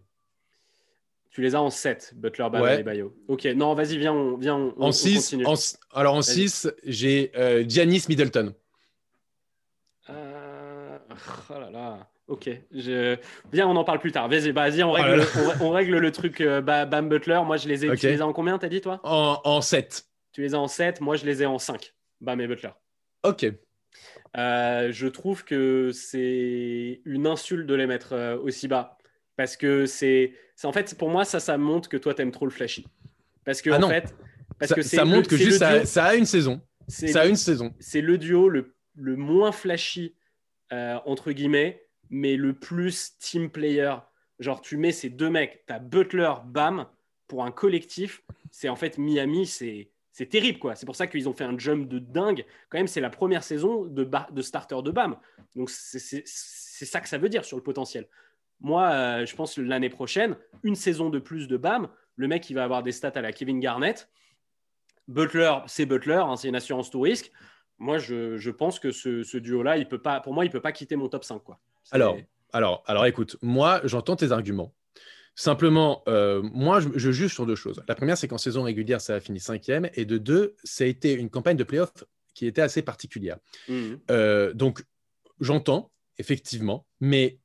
[1.31, 2.83] Tu les as en 7, Butler, Bam Ouais.
[3.27, 5.45] Ok, non, vas-y, viens, on, viens, on, on En 6, continue.
[5.47, 5.53] en,
[5.91, 6.47] alors en Vas-y.
[6.49, 8.53] 6, j'ai euh, Giannis Middleton.
[10.09, 10.97] Euh,
[11.49, 12.07] Oh là là.
[12.27, 12.49] Ok.
[12.71, 13.17] Je...
[13.51, 14.29] Viens, on en parle plus tard.
[14.29, 15.23] Vas-y, bah, vas-y, on, Oh règle,
[15.59, 17.41] on, on règle le truc euh, Ba- Bam Butler.
[17.45, 17.89] Moi, je les ai.
[17.89, 17.97] Ok.
[17.99, 18.99] Tu les as en combien, t'as dit, toi?
[19.03, 20.05] En, en 7.
[20.31, 21.01] Tu les as en 7.
[21.01, 21.93] Moi, je les ai en 5.
[22.21, 22.69] Bam et Butler.
[23.23, 23.45] Ok.
[24.37, 28.97] Euh, je trouve que c'est une insulte de les mettre euh, aussi bas.
[29.35, 30.33] Parce que c'est.
[30.63, 32.85] En fait, pour moi, ça, ça montre que toi, t'aimes trop le flashy.
[33.45, 34.15] Parce que, Ah en fait.
[34.59, 36.61] Parce Ça, que ça le- montre que juste ça, ça a une saison.
[36.87, 37.73] Ça a une saison.
[37.79, 40.15] c'est le duo le, le moins flashy,
[40.71, 41.82] entre guillemets,
[42.13, 43.95] mais le plus team player.
[44.39, 46.85] Genre, tu mets ces deux mecs, t'as Butler, Bam,
[47.27, 48.21] pour un collectif.
[48.51, 49.89] C'est en fait Miami, c'est.
[50.15, 50.75] C'est terrible, quoi.
[50.75, 52.45] C'est pour ça qu'ils ont fait un jump de dingue.
[52.69, 55.17] Quand même, c'est la première saison de, de starter de BAM.
[55.55, 58.07] Donc, c'est- ça que ça veut dire sur le potentiel.
[58.61, 62.47] Moi, euh, je pense que l'année prochaine, une saison de plus de BAM, le mec,
[62.51, 64.07] il va avoir des stats à la Kevin Garnett.
[65.07, 67.31] Butler, c'est Butler, hein, c'est une assurance tout risque.
[67.79, 70.95] Moi, je, pense que ce, duo-là, il peut pas, pour moi, il peut pas quitter
[70.95, 71.39] mon top 5.
[71.39, 71.59] Quoi.
[71.91, 72.17] Alors,
[72.51, 74.73] alors, alors, écoute, moi, j'entends tes arguments.
[75.35, 77.81] Simplement, euh, moi, je, je juge sur deux choses.
[77.87, 79.89] La première, c'est qu'en saison régulière, ça a fini cinquième.
[79.95, 81.91] Et de deux, ça a été une campagne de playoff
[82.35, 83.37] qui était assez particulière.
[83.67, 83.99] Mhm.
[84.11, 84.83] Euh, donc,
[85.39, 87.39] j'entends, effectivement, mais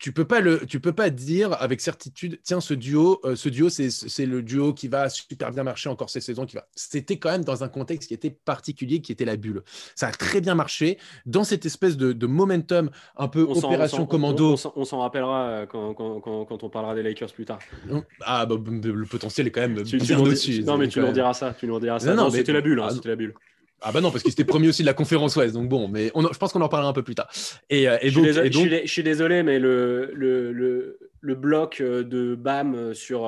[0.00, 3.48] tu peux pas le, tu peux pas dire avec certitude, tiens, ce duo, euh, ce
[3.50, 3.90] duo, c'est,
[4.26, 6.46] le duo qui va super bien marcher encore cette saison.
[6.46, 6.66] Qui va.
[6.74, 9.62] C'était quand même dans un contexte qui était particulier, qui était la bulle.
[9.94, 14.06] Ça a très bien marché dans cette espèce de, de momentum un peu On opération
[14.06, 14.52] commando.
[14.54, 17.44] On, s'en- on s'en rappellera euh, quand, quand, quand, quand on parlera des Lakers plus
[17.44, 17.58] tard.
[18.22, 20.64] Ah, bah, le potentiel est quand même Tu, bien au-dessus.
[20.64, 21.52] non, mais tu nous même- diras ça.
[21.52, 22.14] Tu nous diras ça.
[22.14, 22.80] Non, Non, c'était la bulle.
[22.80, 23.34] hein, Ah, c'était la bulle.
[23.82, 26.10] Ah bah non, parce qu'il était premier aussi de la conférence Ouest, donc bon, mais
[26.14, 27.30] on je pense qu'on en parlera un peu plus tard.
[27.70, 29.58] Et, euh, et Je suis, donc, et je suis donc- dé- je suis désolé, mais
[29.58, 33.26] le, le, le, le bloc euh, de BAM euh, sur.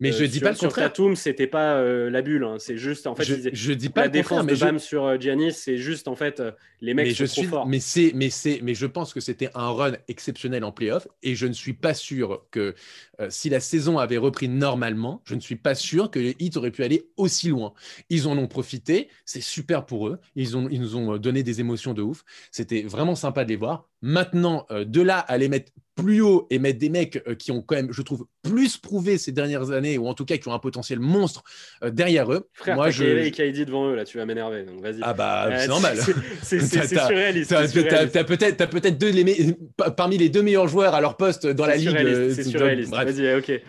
[0.00, 0.88] Mais je euh, dis sur- pas le sur contraire.
[0.92, 2.44] Tatum, c'était pas euh, la bulle.
[2.44, 2.56] hein.
[2.58, 5.04] C'est juste, en fait, je, je dis pas la le défense de je, BAM sur
[5.04, 6.42] euh, Giannis, c'est juste, en fait,
[6.80, 7.66] les mecs mais sont je trop suis, forts.
[7.66, 11.34] mais c'est, mais c'est, mais je pense que c'était un run exceptionnel en playoff, et
[11.34, 12.74] je ne suis pas sûr que
[13.20, 16.56] euh, si la saison avait repris normalement, je ne suis pas sûr que les Heat
[16.56, 17.72] auraient pu aller aussi loin.
[18.10, 20.18] Ils en ont profité, c'est super pour eux.
[20.34, 22.24] Ils ont, ils nous ont donné des émotions de ouf.
[22.50, 23.88] C'était vraiment sympa de les voir.
[24.02, 27.52] Maintenant, euh, de là à les mettre plus haut et mettre des mecs euh, qui
[27.52, 30.48] ont quand même, je trouve, plus prouvé ces dernières années, ou en tout cas qui
[30.48, 31.42] ont un potentiel monstre
[31.82, 32.48] euh, derrière eux.
[32.52, 34.64] Frère, moi, je, et KD devant eux, là, tu vas m'énerver.
[34.64, 34.98] Donc, vas-y.
[35.02, 35.96] ah bah Euh, c'est normal.
[36.42, 37.50] C'est surréaliste.
[37.50, 40.94] T'as t'as- t'as peut-être t'as peut-être deux les me- pa- parmi les deux meilleurs joueurs
[40.94, 41.88] à leur poste dans la C'est ligue.
[41.90, 42.90] surréaliste, C'est surréaliste.
[42.92, 43.62] Vas-y, ok.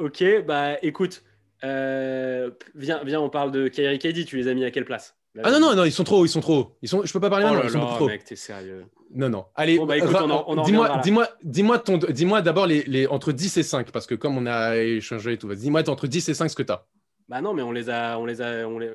[0.00, 1.22] Ok, bah écoute,
[1.62, 4.24] viens, viens, on parle de Kyrie KD.
[4.24, 5.16] Tu les as mis à quelle place?
[5.42, 6.76] Ah non non non ils sont trop hauts, ils sont trop hauts.
[6.82, 8.04] ils sont je peux pas parler Oh maintenant ils sont là, trop.
[8.04, 8.08] hauts.
[8.08, 8.84] mec, t'es sérieux.
[9.14, 9.94] Non non allez Bon, bah,
[10.64, 14.36] dis-moi dis-moi dis-moi ton dis-moi d'abord les, les entre 10 et 5 parce que comme
[14.36, 16.84] on a échangé et tout vas-y, dis-moi entre 10 et 5 ce que tu as.
[17.28, 18.90] Bah non, mais on les a, on les a, on les.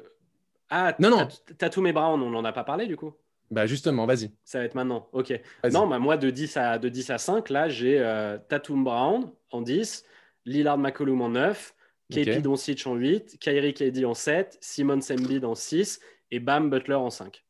[0.70, 1.28] Ah, Non, non.
[1.28, 3.14] Tat- Tatum et Brown, on n'en a pas parlé du coup?
[3.52, 4.32] Bah justement vas-y.
[4.44, 5.08] Ça va être maintenant.
[5.14, 5.40] Ok.
[5.72, 9.32] Non, bah moi de 10 à, de 10 à 5, là j'ai euh, Tatum Brown
[9.52, 10.04] en 10,
[10.46, 11.74] Lillard McCollum en 9,
[12.12, 12.42] KP Ok.
[12.42, 16.00] Doncic en 8, Kyrie KD en 7, Simon Embiid en 6
[16.32, 17.46] et Bam Butler en 5.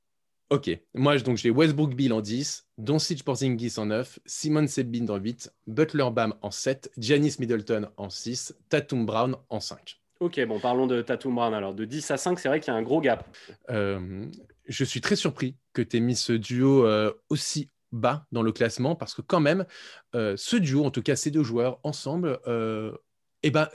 [0.52, 5.18] Ok, moi donc j'ai Westbrook Bill en 10, Doncic Porzingis en 9, Simon Sebin en
[5.18, 10.00] 8, Butler Bam en 7, Giannis Middleton en 6, Tatum Brown en 5.
[10.20, 11.74] Ok, bon, parlons de Tatum Brown alors.
[11.74, 13.28] De 10 à 5, c'est vrai qu'il y a un gros gap.
[13.70, 14.26] Euh,
[14.66, 18.52] je suis très surpris que tu aies mis ce duo euh, aussi bas dans le
[18.52, 19.66] classement parce que quand même,
[20.16, 22.40] euh, ce duo, en tout cas ces deux joueurs ensemble,
[23.44, 23.68] eh ben,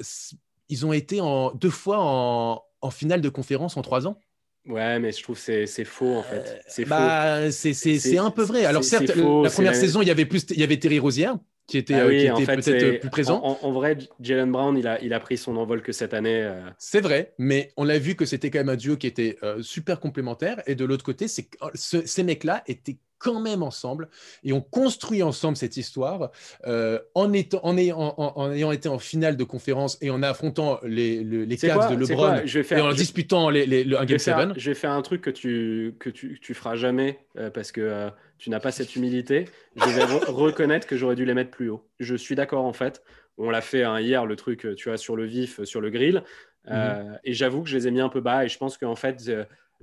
[0.68, 4.18] ils ont été en, deux fois en, en finale de conférence en trois ans.
[4.66, 6.60] Ouais, mais je trouve que c'est c'est faux en fait.
[6.68, 6.90] C'est faux.
[6.90, 8.64] Bah, c'est c'est- C'est- c'est un peu vrai.
[8.66, 10.62] Alors c'est- certes, c'est faux, la c'est première saison, il y avait plus, il y
[10.62, 13.40] avait Terry Rosière qui était, Ah euh, oui, était peut-être c'est- euh, plus présent.
[13.42, 16.42] En, vrai, Jalen Brown, il a, il a pris son envol que cette année.
[16.42, 19.38] euh, C'est vrai, mais on l'a vu que c'était quand même un duo qui était
[19.42, 20.62] euh, super complémentaire.
[20.66, 24.08] Et de l'autre côté, c'est euh, ce- ces mecs-là étaient quand même ensemble
[24.42, 26.32] et ont construit ensemble cette histoire
[26.66, 30.22] euh, en, étant, en, ayant, en- en ayant été en finale de conférence et en
[30.24, 32.96] affrontant les, le- les C'est Cavs quoi de LeBron quoi Je vais et en je-
[32.96, 34.48] disputant les, les- le, un Game vais, faire, 7.
[34.58, 37.80] je vais faire un truc que tu, que tu, tu feras jamais euh, parce que
[37.82, 39.44] euh, tu n'as pas cette humilité.
[39.76, 41.86] Je vais re- reconnaître que j'aurais dû les mettre plus haut.
[42.00, 43.02] Je suis d'accord en fait.
[43.38, 46.24] On l'a fait hein, hier, le truc, tu vois, sur le vif, sur le grill.
[46.68, 47.18] Mhm.
[47.24, 48.44] Et j'avoue que je les ai mis un peu bas.
[48.44, 49.22] Et je pense qu'en fait,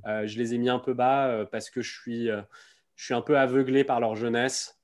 [0.05, 2.29] je les ai mis un peu bas parce que je suis,
[2.97, 4.77] je suis un peu aveuglé par leur jeunesse.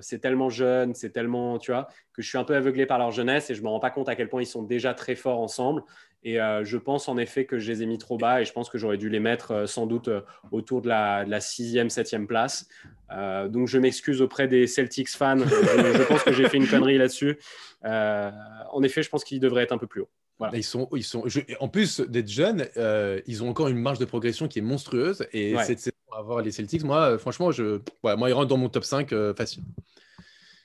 [0.00, 3.10] c'est tellement jeune, c'est tellement, tu vois, que je suis un peu aveuglé par leur
[3.10, 5.40] jeunesse et je me rends pas compte à quel point ils sont déjà très forts
[5.40, 5.82] ensemble.
[6.22, 8.70] Et je pense en effet que je les ai mis trop bas et je pense
[8.70, 10.08] que j'aurais dû les mettre sans doute
[10.52, 12.68] autour de la, de la sixième, septième place.
[13.10, 15.38] donc je m'excuse auprès des Celtics fans.
[15.38, 17.38] je, pense que j'ai fait une connerie là-dessus.
[17.82, 20.10] en effet, je pense qu'ils devraient être un peu plus haut.
[20.52, 21.24] Ils sont, ils sont,
[21.60, 25.26] en plus d'être jeunes, euh, ils ont encore une marge de progression qui est monstrueuse.
[25.32, 28.68] Et cette saison, avoir les Celtics, moi, euh, franchement, je, moi, ils rentrent dans mon
[28.68, 29.62] top 5 euh, facile.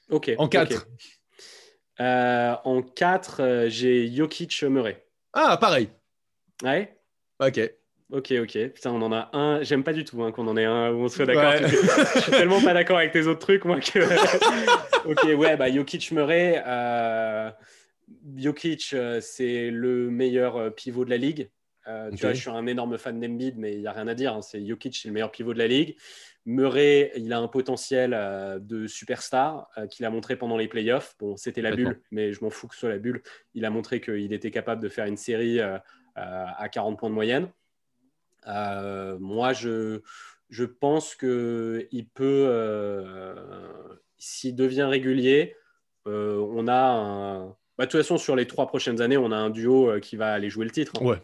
[0.10, 0.32] Ok.
[0.38, 0.88] En 4.
[2.00, 5.06] en 4, j'ai Jokic Murray.
[5.34, 5.90] Ah, pareil.
[6.64, 6.98] Ouais.
[7.40, 7.60] Ok.
[8.12, 8.70] Ok, ok.
[8.70, 9.64] Putain, on en a un.
[9.64, 11.54] J'aime pas du tout hein, qu'on en ait un où on soit d'accord.
[12.16, 14.00] je suis tellement pas d'accord avec tes autres trucs, moi, que.
[15.10, 16.64] ok, ouais, bah, Jokic Murray.
[18.36, 21.50] Jokic, euh, c'est le meilleur euh, pivot de la ligue.
[21.88, 24.16] Euh, tu vois, je suis un énorme fan d'Embiid, mais il n'y a rien à
[24.16, 24.34] dire.
[24.34, 24.42] Hein.
[24.42, 25.96] C'est Jokic, c'est le meilleur pivot de la ligue.
[26.46, 28.12] Murray, il a un potentiel
[28.62, 31.16] de superstar qu'il a montré pendant les playoffs.
[31.20, 33.24] Bon, c'était la bulle, mais je m'en fous que ce soit la bulle.
[33.56, 35.60] Il a montré qu'il était capable de faire une série
[36.16, 37.50] à 40 points de moyenne.
[38.46, 40.02] moi, je,
[40.52, 43.36] je pense qu'il peut,
[44.20, 45.56] s'il devient régulier,
[46.06, 49.50] on a un bah, de toute façon, sur les trois prochaines années, on a un
[49.50, 50.94] duo euh, qui va aller jouer le titre.
[51.02, 51.06] Hein.
[51.06, 51.18] Ouais.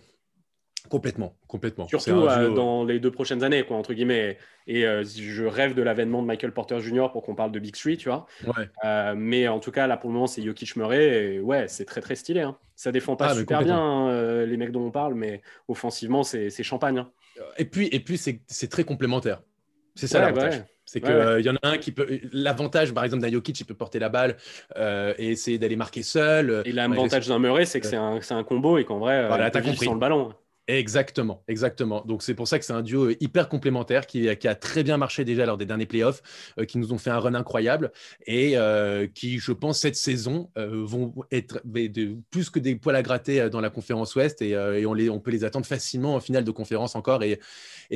[0.90, 1.88] Complètement, complètement.
[1.88, 4.38] Surtout euh, dans les deux prochaines années, quoi, entre guillemets.
[4.68, 7.10] Et euh, je rêve de l'avènement de Michael Porter Jr.
[7.12, 8.26] pour qu'on parle de Big Three, tu vois.
[8.46, 9.16] Ouais.
[9.16, 11.36] mais en tout cas, là, pour le moment, c'est Jokic Murray.
[11.36, 12.42] Et ouais, c'est très, très stylé.
[12.42, 12.58] Hein.
[12.76, 16.64] Ça défend pas ah, super bien, hein, les mecs dont on parle, mais offensivement, c'est
[16.64, 17.00] champagne.
[17.00, 17.12] Hein.
[17.58, 19.42] Et puis, et puis c'est très complémentaire.
[19.96, 20.64] C'est ça l'avantage.
[20.86, 22.20] C'est qu'il euh, y en a un qui peut.
[22.34, 24.36] L'avantage, par exemple, d'un Jokic, il peut porter la balle
[24.76, 26.64] euh, et essayer d'aller marquer seul.
[26.66, 29.62] Et l'avantage d'un Murray, c'est que c'est un, un, combo et qu'en vrai, voilà, euh,
[29.64, 30.34] il sur le ballon.
[30.68, 32.04] Exactement, exactement.
[32.06, 35.26] Donc c'est pour ça que c'est un duo hyper complémentaire qui, a très bien marché
[35.26, 36.22] déjà lors des derniers playoffs,
[36.60, 37.92] euh, qui nous ont fait un run incroyable
[38.28, 41.62] et euh, qui, je pense, cette saison euh, vont être
[42.30, 45.66] plus que des poils à gratter dans la conférence Ouest et, on, peut les attendre
[45.66, 47.40] facilement en finale de conférence encore et,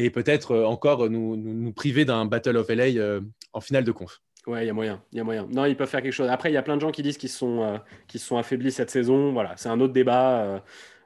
[0.09, 3.19] peut-être encore nous, priver d'un Battle of LA
[3.53, 4.21] en finale de conf.
[4.47, 5.47] Ouais, il y a moyen, il y a moyen.
[5.51, 6.29] Non, ils peuvent faire quelque chose.
[6.29, 7.79] Après, il y a plein de gens qui disent qu'ils sont,
[8.15, 9.33] sont affaiblis cette saison.
[9.33, 10.41] Voilà, c'est un autre débat.
[10.41, 10.59] Euh,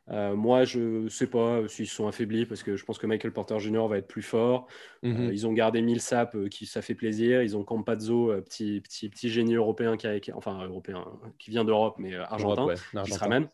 [0.10, 3.60] moi, je ne sais pas s'ils sont affaiblis parce que je pense que Michael Porter
[3.60, 3.88] Jr.
[3.88, 4.68] va être plus fort.
[5.04, 5.32] Euh, mhm.
[5.32, 7.44] ils ont gardé Millsap, euh, qui ça fait plaisir.
[7.44, 11.06] Ils ont Campazzo, petit, petit, petit génie européen qui, enfin européen,
[11.38, 12.68] qui vient d'Europe, mais argentin,
[13.04, 13.48] qui se ramène.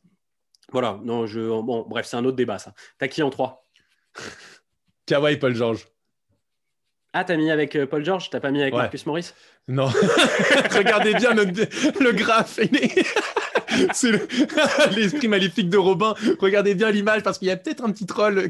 [0.72, 2.74] Voilà, non, je, bon, bref, c'est un autre débat ça.
[2.98, 3.68] T'as qui en 3
[5.06, 5.88] Kawhi Paul George.
[7.13, 9.32] Ah, t'as mis avec Paul George, t'as pas mis avec Marcus Morris?
[9.68, 9.88] Non.
[10.76, 12.60] Regardez bien le, le graphe.
[13.94, 14.12] c'est
[14.96, 16.14] l'esprit maléfique de Robin.
[16.40, 18.36] Regardez bien l'image parce qu'il y a peut-être un petit troll.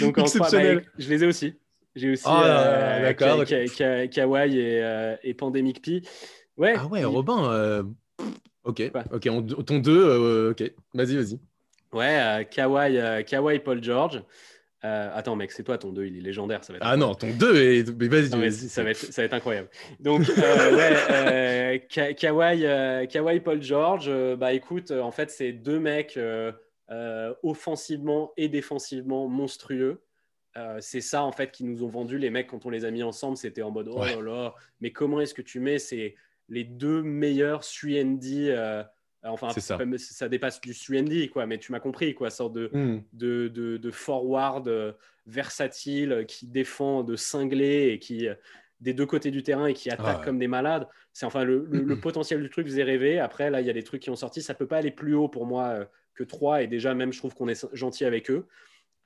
[0.00, 0.48] Donc en bah,
[0.98, 1.54] je les ai aussi.
[1.94, 3.12] J'ai aussi oh euh,
[4.08, 6.02] Kawaii et, euh, et, Pandemic P.
[6.58, 6.74] Ouais.
[6.76, 7.50] Ah ouais, Robin.
[7.50, 7.82] Euh,
[8.64, 8.82] ok.
[9.12, 9.28] Ok.
[9.64, 10.62] ton 2, ok.
[10.92, 11.40] Vas-y, vas-y.
[11.92, 14.22] Ouais, Kawaii, Kawaii, Paul George.
[14.86, 16.62] Euh, attends, mec, c'est toi ton 2, il est légendaire.
[16.62, 17.90] Ça va ah non, ton 2 est.
[17.90, 19.68] vas-y, ça, va être, ça va être incroyable.
[19.98, 21.80] Donc, euh, ouais,
[22.64, 26.18] euh, Kawhi, Paul George, bah écoute, en fait, c'est deux mecs
[27.42, 30.02] offensivement et défensivement monstrueux.
[30.78, 33.02] c'est ça, en fait, qui nous ont vendu les mecs quand on les a mis
[33.02, 33.36] ensemble.
[33.36, 36.14] C'était en mode, oh là là, mais comment est-ce que tu mets ces,
[36.48, 39.78] les deux meilleurs 3 Enfin, ça.
[39.98, 40.28] ça.
[40.28, 43.02] dépasse du 3 quoi, mais tu m'as compris, quoi, sorte de, hmm.
[43.12, 44.92] de, de, forward euh,
[45.26, 48.34] versatile euh, qui défend de cinglé et qui, euh,
[48.80, 50.86] des deux côtés du terrain et qui attaque comme des malades.
[51.12, 53.18] C'est enfin le, le, potentiel du truc, vous rêvé.
[53.18, 54.42] Après, là, il y a des trucs qui ont sorti.
[54.42, 57.34] Ça peut pas aller plus haut pour moi que 3 et déjà, même, je trouve
[57.34, 58.46] qu'on est gentil avec eux.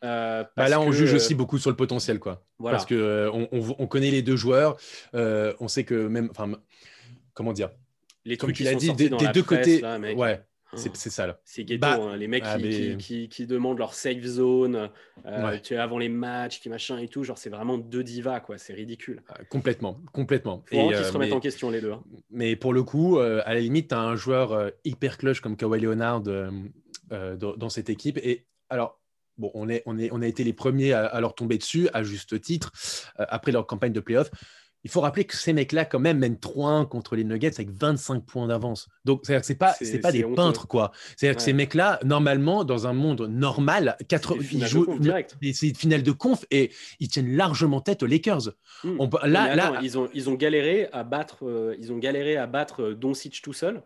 [0.03, 2.43] bah là, on juge aussi beaucoup sur le potentiel, quoi.
[2.61, 4.77] Parce que on, on, connaît les deux joueurs.
[5.13, 6.51] on sait que même, enfin,
[7.33, 7.71] comment dire,
[8.25, 9.83] les trucs qui sont dit, des, deux côtés.
[10.15, 10.43] ouais.
[10.75, 11.41] C'est ça là.
[11.45, 12.17] C'est ghetto, bah, hein.
[12.17, 14.91] les mecs ah, qui, qui, demandent leur safe zone
[15.27, 17.25] euh, tu avant les matchs, qui machin et tout.
[17.25, 18.57] Genre, c'est vraiment deux divas, quoi.
[18.59, 19.23] C'est ridicule.
[19.29, 20.63] Ah, complètement, complètement.
[20.67, 21.93] Faut et, euh, se remettent en question les deux.
[21.93, 22.05] Hein.
[22.31, 25.57] Mais pour le coup, euh, à la limite, tu as un joueur hyper clutch comme
[25.57, 28.19] Kawhi Leonard dans, cette équipe.
[28.19, 29.01] Et alors,
[29.39, 31.89] bon, on, est, on, est, on a été les premiers à, à leur tomber dessus,
[31.95, 32.71] à juste titre,
[33.17, 34.31] après leur campagne de playoff
[34.85, 38.25] il faut rappeler que ces mecs-là, quand même, mènent 3-1 contre les Nuggets avec 25
[38.25, 38.89] points d'avance.
[39.05, 40.93] Donc, c'est-à-dire que ce pas, c'est, pas des peintres, quoi.
[41.17, 44.37] C'est-à-dire que ces mecs-là, normalement, dans un monde normal, 4...
[44.53, 44.99] ils jouent.
[45.53, 48.53] C'est une finale de conf et ils tiennent largement tête aux Lakers.
[48.85, 48.99] Hmm.
[49.25, 49.81] là, là...
[49.83, 53.43] Ils, ont, ils ont galéré à battre, euh, ils ont galéré à battre euh, Doncic
[53.43, 53.83] tout seul.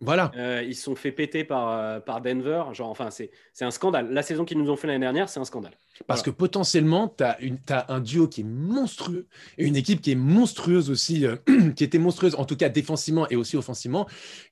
[0.00, 0.30] Voilà.
[0.36, 2.64] Euh, ils se sont fait péter par, euh, par Denver.
[2.72, 3.30] Genre, enfin, c'est
[3.60, 4.10] un scandale.
[4.10, 5.72] La saison qu'ils nous ont fait l'année dernière, c'est un scandale.
[6.06, 9.26] Parce que potentiellement, tu as, un duo qui est monstrueux
[9.58, 11.36] et une équipe qui est monstrueuse aussi, euh,
[11.76, 14.08] qui était monstrueuse en tout cas défensivement et aussi offensivement.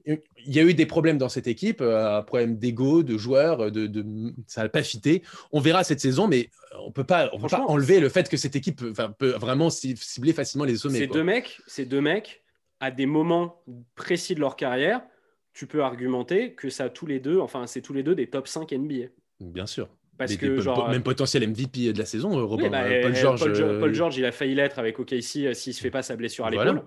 [0.07, 3.71] Il y a eu des problèmes dans cette équipe, euh, un problème d'ego, de joueurs,
[3.73, 4.05] de, de
[4.47, 5.23] ça n'a pas fité.
[5.51, 7.31] On verra cette saison, mais on ne peut pas
[7.67, 8.83] enlever le fait que cette équipe
[9.19, 10.99] peut vraiment cibler facilement les sommets.
[10.99, 12.43] Ces deux mecs, ces deux mecs,
[12.81, 13.63] à des moments
[13.95, 15.03] précis de leur carrière,
[15.53, 18.49] tu peux argumenter que ça tous les deux, enfin c'est tous les deux des top
[18.49, 19.09] 5 NBA.
[19.41, 19.89] Bien sûr.
[20.19, 22.69] Parce que, genre, même potentiel MVP de la saison, euh, Robin.
[22.69, 25.91] Bah, Paul, George, Paul, George, il a failli l'être avec OKC s'il ne se fait
[25.91, 26.83] pas sa blessure à l'épaule.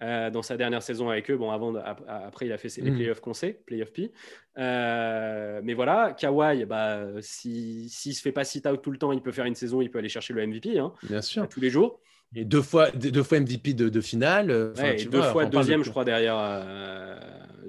[0.00, 1.36] dans sa dernière saison avec eux.
[1.36, 2.94] Bon, avant, après, il a fait ses, les mm.
[2.94, 4.12] playoffs qu'on sait, playoff P.
[4.58, 9.20] Euh, mais voilà, Kawhi, bah, s'il ne se fait pas sit-out tout le temps, il
[9.20, 10.78] peut faire une saison, il peut aller chercher le MVP.
[10.78, 11.48] Hein, Bien sûr.
[11.48, 12.00] tous les jours.
[12.34, 14.72] Et deux fois, deux fois MVP de, de finale.
[14.82, 16.36] et deux fois deuxième, je crois, derrière.
[16.38, 17.16] Euh,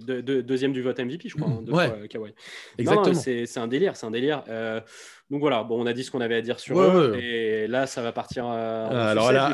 [0.06, 1.50] de, deuxième du vote MVP, je crois.
[1.50, 2.08] Hein, ouais.
[2.08, 2.34] Kawhi.
[2.78, 3.14] Exactement.
[3.16, 4.44] C'est un délire, c'est un délire.
[4.48, 4.82] Euh,
[5.30, 7.18] donc voilà, bon, on a dit ce qu'on avait à dire sur eux.
[7.22, 8.46] Et là, ça va partir.
[8.48, 9.52] Euh, alors là.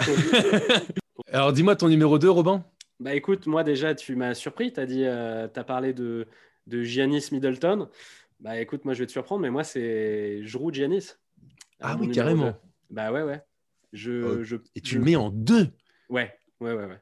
[1.31, 2.63] alors dis-moi ton numéro 2, Robin.
[2.99, 4.71] Bah écoute, moi déjà, tu m'as surpris.
[4.71, 6.27] Tu as dit, euh, as parlé de,
[6.67, 7.89] de Giannis Middleton.
[8.39, 11.15] Bah écoute, moi je vais te surprendre, mais moi c'est Jrou Giannis.
[11.81, 12.53] Ah oui, carrément.
[12.89, 13.41] Bah ouais, ouais.
[13.93, 15.69] Je, je Et tu le mets en deux
[16.09, 16.85] Ouais, ouais, ouais.
[16.85, 16.99] ouais.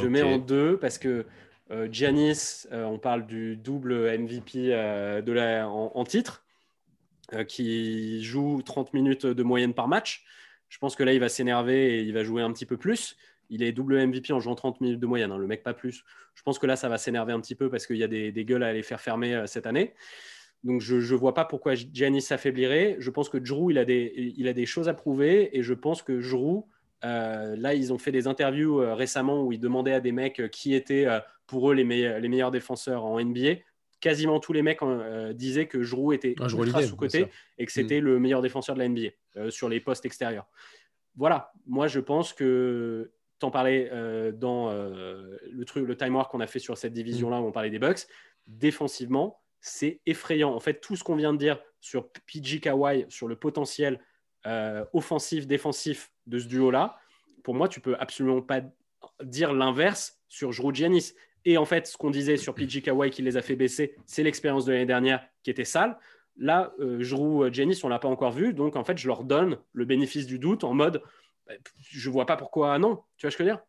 [0.00, 1.26] Je mets en deux parce que
[1.70, 6.44] euh, Giannis, euh, on parle du double MVP euh, de la, en, titre,
[7.46, 10.24] qui joue 30 minutes de moyenne par match.
[10.68, 13.16] Je pense que là, il va s'énerver et il va jouer un petit peu plus.
[13.50, 16.04] Il est double MVP en jouant 30 minutes de moyenne, hein, le mec pas plus.
[16.34, 18.32] Je pense que là, ça va s'énerver un petit peu parce qu'il y a des,
[18.44, 19.94] gueules à les faire fermer cette année.
[20.62, 22.96] Donc, je ne vois pas pourquoi Giannis s'affaiblirait.
[22.98, 25.74] Je pense que Drew, il a, des, il a des choses à prouver et je
[25.74, 26.64] pense que Drew,
[27.02, 31.06] là, ils ont fait des interviews récemment où ils demandaient à des mecs qui étaient
[31.50, 31.84] pour eux les,
[32.20, 33.56] les meilleurs défenseurs en NBA.
[34.00, 37.26] Quasiment tous les mecs euh, disaient que Giroud était un ultra sous-côté
[37.58, 38.04] et que c'était mm.
[38.04, 40.46] le meilleur défenseur de la NBA euh, sur les postes extérieurs.
[41.16, 46.46] Voilà, moi je pense que t'en parlais euh, dans le truc, le time qu'on a
[46.46, 48.06] fait sur cette division-là où on parlait des Bucks.
[48.46, 50.54] Défensivement, c'est effrayant.
[50.54, 54.00] En fait, tout ce qu'on vient de dire sur PG Kawhi, sur le potentiel
[54.94, 56.98] offensif, défensif de ce duo-là,
[57.42, 58.62] pour moi, tu peux absolument pas
[59.22, 61.12] dire l'inverse sur Giroud Giannis.
[61.44, 64.22] Et en fait, ce qu'on disait sur PG Kawhi qui les a fait baisser, c'est
[64.22, 65.98] l'expérience de l'année dernière qui était sale.
[66.36, 68.52] Là, euh, euh, Giannis, on l'a pas encore vu.
[68.52, 71.02] Donc, en fait, je leur donne le bénéfice du doute en mode,
[71.46, 73.02] bah, je vois pas pourquoi non.
[73.16, 73.64] Tu vois ce que je veux dire?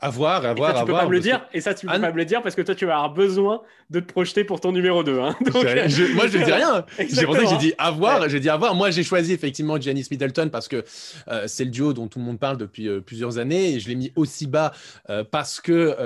[0.00, 2.12] À voir, à voir, tu peux pas me le dire, et ça, tu peux pas
[2.12, 4.72] me le dire parce que toi, tu vas avoir besoin de te projeter pour ton
[4.72, 5.20] numéro 2.
[5.20, 5.34] Hein.
[5.40, 6.84] moi, je ne dis rien.
[7.08, 8.28] C'est pour ça que j'ai dit à voir.
[8.28, 8.74] J'ai dit à voir.
[8.74, 10.84] Moi, j'ai choisi effectivement Janice Middleton parce que
[11.28, 13.74] euh, c'est le duo dont tout le monde parle depuis euh, plusieurs années.
[13.74, 14.72] Et je l'ai mis aussi bas
[15.08, 15.96] euh, parce que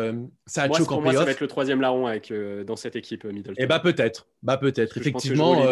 [0.47, 2.32] ça a moi, choqué en moi, ça va être le troisième larron avec,
[2.66, 3.55] dans cette équipe Middleton.
[3.57, 4.26] Et eh bah, peut-être.
[4.43, 4.99] Bah, peut-être.
[4.99, 5.64] Effectivement.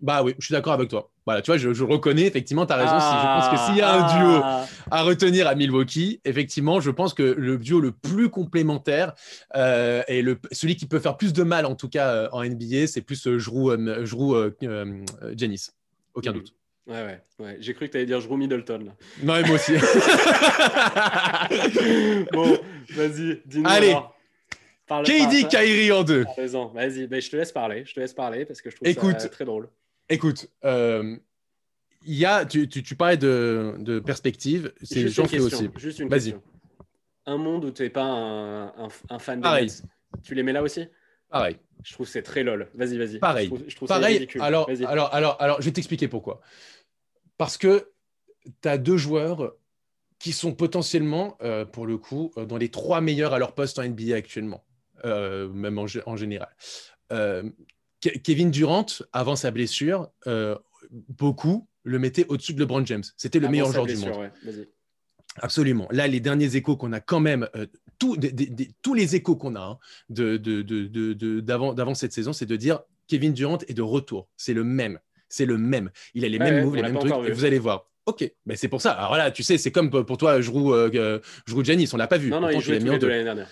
[0.00, 1.10] Bah oui, je suis d'accord avec toi.
[1.24, 2.98] Voilà, tu vois, je, reconnais effectivement, tu as raison.
[2.98, 4.66] je pense que s'il y a un duo ah.
[4.90, 9.14] à retenir à Milwaukee, effectivement, je pense que le duo le plus complémentaire
[9.56, 12.44] euh, et le, celui qui peut faire plus de mal, en tout cas euh, en
[12.44, 15.74] NBA, c'est plus euh, Jrou, euh, Janice.
[16.12, 16.34] Aucun mm.
[16.34, 16.54] doute.
[16.86, 17.56] Ouais, ouais, ouais.
[17.60, 18.84] J'ai cru que tu allais dire Jrou Middleton.
[18.84, 18.92] Là.
[19.22, 19.72] Non, et moi aussi.
[22.32, 22.58] bon,
[22.90, 23.66] vas-y, dis-nous.
[23.66, 23.96] Allez.
[24.86, 26.26] KD Kyrie en deux.
[26.36, 26.66] raison.
[26.66, 27.84] Vas-y, ben, je te laisse parler.
[27.86, 29.70] Je te laisse parler parce que je trouve Écoute, ça très drôle.
[30.08, 31.16] Écoute, euh,
[32.04, 35.68] y a, tu, tu, parlais de, de perspective, c'est j'en fais aussi.
[35.76, 36.42] Juste une question.
[37.26, 39.70] Un monde où tu n'es pas un, un, fan Pareil.
[40.22, 40.86] tu les mets là aussi?
[41.30, 41.56] Pareil.
[41.82, 42.68] Je trouve c'est très lol.
[42.74, 43.18] Vas-y, vas-y.
[43.18, 43.50] Pareil.
[43.66, 44.28] Je trouve, Pareil.
[44.40, 46.40] Alors, alors, alors, alors, je vais t'expliquer pourquoi.
[47.38, 47.90] Parce que
[48.62, 49.54] tu as deux joueurs
[50.18, 53.78] qui sont potentiellement, euh, pour le coup, euh, dans les trois meilleurs à leur poste
[53.78, 54.64] en NBA actuellement,
[55.04, 56.54] euh, même en, en général.
[58.22, 60.56] Kevin Durant, avant sa blessure, euh,
[60.90, 63.04] beaucoup le mettaient au-dessus de LeBron James.
[63.16, 64.30] C'était le meilleur joueur du monde.
[65.36, 65.88] Absolument.
[65.90, 67.66] Là, les derniers échos qu'on a quand même, euh,
[67.98, 69.78] tous les échos qu'on a hein,
[70.08, 74.28] d'avant cette saison, c'est de dire Kevin Durant est de retour.
[74.36, 74.98] C'est le même.
[75.28, 75.90] C'est le même.
[76.14, 77.12] Il a les mêmes moves, les mêmes trucs.
[77.28, 77.90] Et vous allez voir.
[78.06, 78.92] Ok, mais c'est pour ça.
[78.92, 81.20] Alors là, tu sais, c'est comme pour toi, je roule, euh,
[81.62, 82.28] Janis, on l'a pas vu.
[82.28, 83.48] Non, non, ils jouaient tous les deux l'année dernière.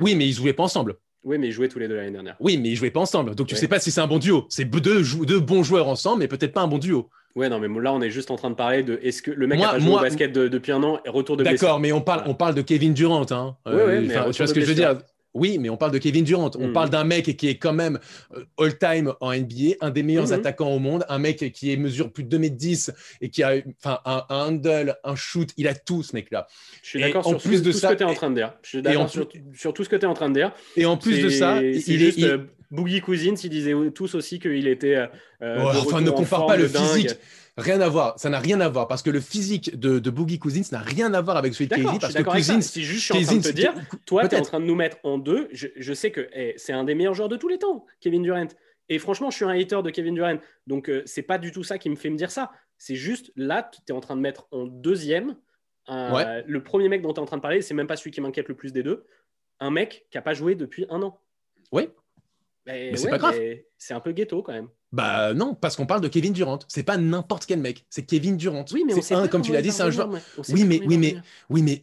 [0.00, 0.96] Oui, mais ils jouaient pas ensemble.
[1.26, 2.36] Oui, mais ils jouaient tous les deux l'année dernière.
[2.38, 3.34] Oui, mais ils jouaient pas ensemble.
[3.34, 4.46] Donc tu ne sais pas si c'est un bon duo.
[4.48, 7.08] C'est deux, deux, bons joueurs ensemble, mais peut-être pas un bon duo.
[7.34, 9.46] Ouais, non, mais là, on est juste en train de parler de est-ce que le
[9.48, 12.00] mec a pas joué au basket depuis un an et retour de D'accord, mais on
[12.00, 13.26] parle, on parle de Kevin Durant.
[13.30, 13.56] Hein.
[13.66, 14.98] Euh, tu vois ce que je veux dire
[15.36, 16.50] Oui, mais on parle de Kevin Durant.
[16.58, 16.72] On Mm.
[16.72, 17.98] parle d'un mec qui est quand même
[18.34, 20.32] euh, all-time en NBA, un des meilleurs Mhm.
[20.32, 23.98] attaquants au monde, un mec qui est- mesure plus de 2m10 et qui a enfin,
[24.06, 25.50] un, un handle, un shoot.
[25.58, 26.46] Il a tout, ce mec-là.
[26.82, 28.30] Je suis d'accord sur plus tout, de tout ça- ce que tu es en train
[28.30, 28.54] de dire.
[28.62, 29.28] Je suis et en d'accord plus- sur,
[29.60, 30.52] sur tout ce que tu es en train de dire.
[30.76, 32.20] Et en plus de ça, il juste est.
[32.22, 32.38] il- euh,
[32.70, 34.96] Boogie Cousins, ils disaient tous aussi qu'il était.
[34.96, 35.06] euh,
[35.42, 36.82] euh, enfin, ne compare pas le dingue.
[36.82, 37.10] physique.
[37.58, 38.18] Rien à voir.
[38.18, 41.14] Ça n'a rien à voir parce que le physique de, de Boogie Cousins n'a rien
[41.14, 42.22] à voir avec celui de je parce que.
[42.22, 42.60] Cousins.
[42.60, 44.66] Si juste je suis en train de te dire, toi, tu es en train de
[44.66, 45.48] nous mettre en deux.
[45.52, 48.22] Je, je sais que eh, c'est un des meilleurs joueurs de tous les temps, Kevin
[48.22, 48.48] Durant.
[48.88, 50.38] Et franchement, je suis un hater de Kevin Durant.
[50.66, 52.50] Donc, euh, c'est pas du tout ça qui me fait me dire ça.
[52.78, 55.36] C'est juste là, tu es en train de mettre en deuxième.
[55.88, 56.44] Ouais.
[56.46, 58.20] Le premier mec dont tu es en train de parler, c'est même pas celui qui
[58.20, 59.06] m'inquiète le plus des deux.
[59.60, 61.20] Un mec qui a pas joué depuis un an.
[61.72, 61.88] Oui.
[62.66, 63.38] Mais, Mais c'est ouais, pas grave.
[63.78, 64.68] C'est un peu ghetto quand même.
[64.92, 66.58] Bah non, parce qu'on parle de Kevin Durant.
[66.68, 67.84] C'est pas n'importe quel mec.
[67.90, 68.64] C'est Kevin Durant.
[68.72, 70.10] Oui, mais C'est un, comme tu l'as dit, c'est un joueur.
[70.48, 71.16] Oui, mais- oui, mais-.
[71.50, 71.80] Oui, mais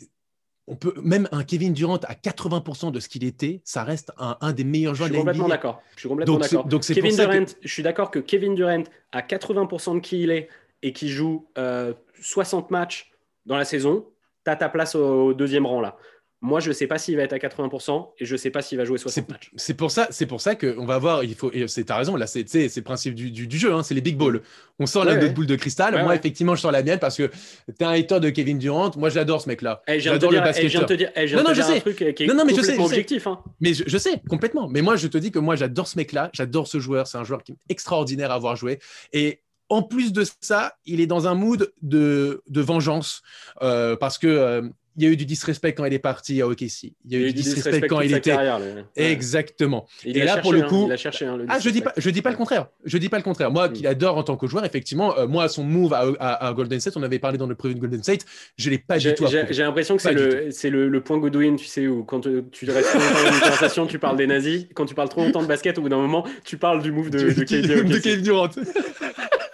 [0.68, 4.38] on peut même un Kevin Durant à 80% de ce qu'il était, ça reste un,
[4.40, 5.56] un des meilleurs Je joueurs suis de la complètement NBA.
[5.56, 5.82] d'accord.
[5.96, 6.66] Je suis complètement d'accord.
[6.66, 10.00] donc Kevin pour ça que- Durant, je suis d'accord que Kevin Durant à 80% de
[10.00, 10.48] qui il est
[10.82, 13.12] et qui joue euh, 60 matchs
[13.46, 14.06] dans la saison,
[14.46, 15.98] tu as ta place au, au deuxième rang là.
[16.46, 18.62] Moi, je ne sais pas s'il va être à 80% et je ne sais pas
[18.62, 19.50] s'il va jouer 60 matchs.
[19.56, 21.24] C'est pour ça, c'est pour ça qu'on va voir.
[21.24, 21.50] Il faut.
[21.68, 22.18] C'est t'as raison.
[22.18, 23.74] Là, c'est le principe du, du- du jeu.
[23.74, 24.42] hein, c'est les big balls.
[24.78, 25.96] On sort la Ouais, boule de cristal.
[25.96, 27.32] Ouais, Moi, effectivement, je sors la mienne parce que
[27.78, 28.92] t'es un hater de Kevin Durant.
[28.98, 29.82] Moi, j'adore ce mec-là.
[29.88, 31.80] Eh, J'adore le eh, dire, eh, Non, non, je un sais.
[31.80, 32.94] truc qui est Non, non, mais je sais, complètement je sais.
[32.96, 33.28] objectif.
[33.28, 33.40] hein.
[33.62, 34.68] Mais je, je sais complètement.
[34.68, 36.30] Mais moi, je te dis que moi, j'adore ce mec-là.
[36.34, 37.08] J'adore ce joueur.
[37.08, 38.80] C'est un joueur qui est extraordinaire à avoir joué.
[39.14, 39.40] Et
[39.70, 43.22] en plus de ça, il est dans un mood de, de vengeance
[43.62, 44.62] euh, parce que euh,
[44.98, 46.94] il y a eu du disrespect quand il est parti à OKC.
[47.06, 48.32] Il y a eu du disrespect quand il était.
[48.32, 48.66] carrière, là.
[48.66, 48.84] Ouais.
[49.12, 49.86] Exactement.
[50.06, 51.26] Il Et là, cherché, pour le hein, coup- il a cherché.
[51.26, 52.68] hein, le Ah, je dis pas, je dis pas le contraire.
[52.86, 53.52] Je dis pas le contraire.
[53.52, 53.74] Moi, Mm.
[53.74, 56.80] qu'il adore en tant que joueur, effectivement, euh, moi, son move à, à- à Golden
[56.80, 58.26] State, on avait parlé dans le preview de Golden State,
[58.58, 61.56] je l'ai pas du tout j'ai- l'impression que c'est le, c'est le, le point Goodwin,
[61.56, 64.68] tu sais, où quand euh, tu restes longtemps dans une conversation, tu parles des nazis.
[64.74, 67.10] Quand tu parles trop longtemps de basket, au bout d'un moment, tu parles du move
[67.10, 68.50] de, de de Durant.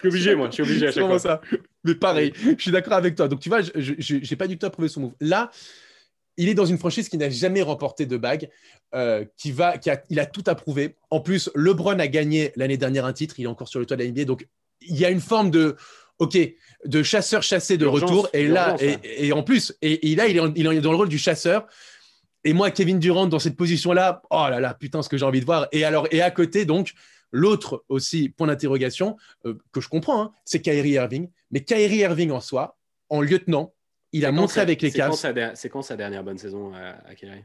[0.04, 1.20] Je suis obligé, moi, je suis obligé à chaque fois.
[1.20, 1.42] ça.
[1.84, 3.28] Mais pareil, je suis d'accord avec toi.
[3.28, 5.14] Donc, tu vois, je j'ai pas du tout approuvé son move.
[5.22, 5.52] Là,
[6.38, 8.50] il est dans une franchise qui n'a jamais remporté de bague,
[8.96, 10.96] euh, qui va, qui a, il a tout approuvé.
[11.10, 13.36] En plus, LeBron a gagné l'année dernière un titre.
[13.40, 14.24] Il est encore sur le toit de la NBA.
[14.26, 14.48] Donc,
[14.82, 15.76] il y a une forme de,
[16.20, 16.38] ok,
[16.86, 18.30] de chasseur chassé de retour.
[18.34, 20.98] Et là, et, en plus, et, et là, il est, en- il est dans le
[20.98, 21.68] rôle du chasseur.
[22.46, 25.42] Et moi, Kevin Durant, dans cette position-là, oh là là, putain, ce que j'ai envie
[25.42, 25.68] de voir.
[25.74, 26.94] Et alors, et à côté, donc,
[27.32, 31.30] l'autre aussi, point d'interrogation, euh, que je comprends, hein, c'est Kyrie Irving.
[31.52, 32.78] Mais Kyrie Irving en soi,
[33.10, 33.74] en lieutenant,
[34.12, 35.14] il a montré avec les Cavs.
[35.56, 37.44] C'est quand sa dernière bonne saison à, à Kyrie?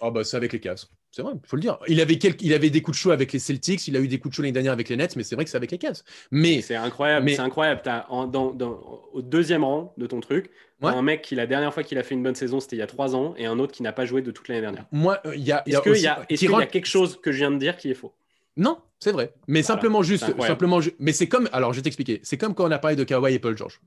[0.00, 0.84] Oh bah c'est avec les Cavs.
[1.10, 1.78] C'est vrai, il faut le dire.
[1.88, 4.08] Il avait, quelques, il avait des coups de chaud avec les Celtics, il a eu
[4.08, 5.70] des coups de chaud l'année dernière avec les Nets, mais c'est vrai que c'est avec
[5.70, 6.02] les Cavs.
[6.30, 7.80] Mais C'est incroyable, Mais- c'est incroyable.
[7.82, 10.50] T'as en- dans, dans- au deuxième rang de ton truc,
[10.82, 10.92] Ouais.
[10.92, 12.82] un mec qui la dernière fois qu'il a fait une bonne saison, c'était il y
[12.82, 14.84] a trois ans, et un autre qui n'a pas joué de toute l'année dernière.
[14.92, 17.50] moi, euh, il y a, Est-ce qu'il y, a- y quelque chose que je viens
[17.50, 18.12] de dire qui est faux?
[18.58, 19.32] Non, c'est vrai.
[19.46, 19.66] Mais Voilà.
[19.66, 20.52] simplement juste, incroyable.
[20.52, 22.20] simplement, ju- mais c'est comme, alors je vais t'expliquer.
[22.22, 23.80] C'est comme quand on a parlé de Kawhi et Paul George.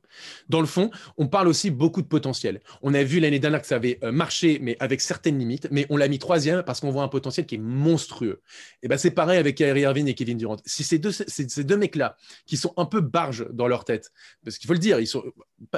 [0.49, 2.61] Dans le fond, on parle aussi beaucoup de potentiel.
[2.81, 5.67] On a vu l'année dernière que ça avait euh, marché, mais avec certaines limites.
[5.71, 8.41] Mais on l'a mis troisième parce qu'on voit un potentiel qui est monstrueux.
[8.83, 10.57] Et ben c'est pareil avec Kyrie Irving et Kevin Durant.
[10.65, 14.11] Si ces deux, ces, deux mecs-là, qui sont un peu barges dans leur tête,
[14.43, 15.23] parce qu'il faut le dire, ils sont,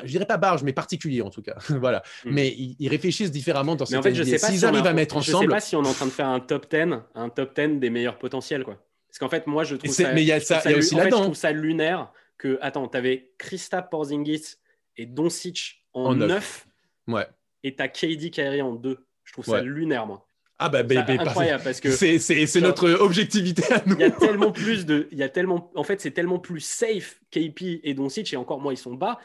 [0.03, 1.55] je dirais pas barges, mais particuliers en tout cas.
[1.69, 2.03] voilà.
[2.25, 2.31] Mm.
[2.31, 4.65] Mais ils, ils réfléchissent différemment dans Mais en cette fait, je sais pas S'ils si
[4.65, 6.27] on arrivent a- à mettre je sais pas si on est en train de faire
[6.27, 8.77] un top 10, un top 10 des meilleurs potentiels, quoi.
[9.11, 10.13] Parce qu'en fait, moi, je trouve ça.
[10.13, 11.17] mais il y a ça- y a aussi en fait, là-dedans.
[11.17, 14.55] Je trouve ça lunaire que, attends, t'avais Krista Porzingis
[14.95, 16.65] et Doncic en, En neuf.
[17.07, 17.27] 9 ouais.
[17.63, 19.05] et t'as KD Kyrie en 2.
[19.25, 20.25] Je trouve ça lunaire, moi.
[20.63, 23.95] Ah bah, bah, bah, incroyable parce que c'est notre objectivité à nous.
[23.95, 26.59] il y a tellement plus de, il y a tellement, en fait, c'est tellement plus
[26.61, 29.19] safe KP et Doncic et encore moi ils sont bas.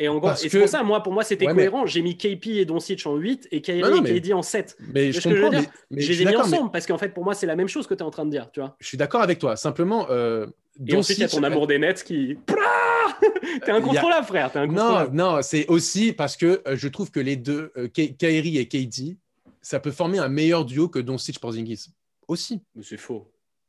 [0.00, 1.86] Et encore, Parce et que- c'est pour ça, moi, pour moi, c'était Ouais, mais- cohérent.
[1.86, 4.76] J'ai mis KP et Doncic en 8 et Kyrie mais- et KD en 7.
[4.94, 5.64] Mais C'est je ce que je veux dire.
[5.90, 7.86] mais je les ai mis ensemble parce qu'en fait, pour moi, c'est la même chose
[7.88, 8.76] que tu es en train de dire, tu vois.
[8.78, 9.56] je suis d'accord avec toi.
[9.56, 10.46] Simplement, euh,
[10.86, 12.38] Et ensuite, il y a ton amour des Nets qui.
[13.64, 14.52] T'es incontrôlable, frère.
[14.52, 15.16] T'es Non, incontrôlable.
[15.16, 18.68] non, c'est aussi parce que euh, je trouve que les deux, euh, Ky- Kyrie et
[18.68, 19.16] KD,
[19.60, 21.86] ça peut former un meilleur duo que Doncic Porzingis.
[22.28, 22.60] Aussi.
[22.76, 23.26] Mais c'est faux.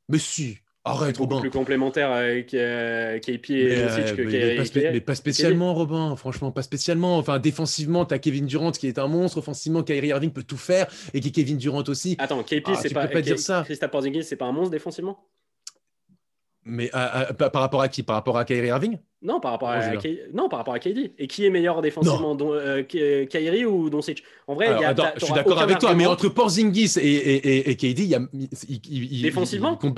[0.09, 1.41] Mais si, arrête, Beaucoup Robin.
[1.41, 3.75] plus complémentaire avec euh, KP et
[4.15, 6.15] Mais, que pas, spé- mais pas spécialement, Robin.
[6.15, 7.17] Franchement, pas spécialement.
[7.17, 9.37] Enfin, défensivement, tu as Kevin Durant qui est un monstre.
[9.39, 10.87] Offensivement, Kyrie Irving peut tout faire.
[11.13, 12.15] Et qui Kevin Durant aussi.
[12.19, 13.07] Attends, KP, Ah, c'est tu pas.
[13.07, 13.61] peux pas dire ça.
[13.65, 15.19] Kristaps Porzingis, c'est pas un monstre défensivement?
[16.65, 18.03] Mais à- à- par rapport à qui?
[18.03, 18.99] Par rapport à Kyrie Irving?
[19.21, 21.13] Non, par rapport à K- non, par rapport à KD.
[21.17, 24.23] Et qui est meilleur défensivement, Don- euh, K- Kyrie ou Doncic?
[24.47, 26.93] En vrai, Alors, il y a, attends, je suis d'accord avec toi, mais entre Porzingis
[26.97, 28.19] et, et, et, et KD, il y a.
[28.33, 29.79] il- il- Défensivement?
[29.81, 29.93] il-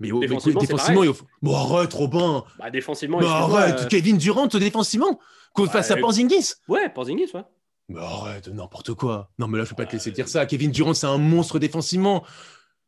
[0.00, 4.16] Mais, oh, Défensivement, défensivement, il faut- Bon, arrête, Robin Bah, défensivement, excuse-moi, arrête, euh, Kevin
[4.16, 5.18] Durant défensivement
[5.58, 7.42] Ouais, face à euh, Porzingis Ouais, Porzingis, ouais.
[7.88, 9.30] Mais arrête, n'importe quoi.
[9.38, 10.46] Non, mais là, je peux pas te laisser dire ça.
[10.46, 12.24] Kevin Durant, c'est un monstre défensivement.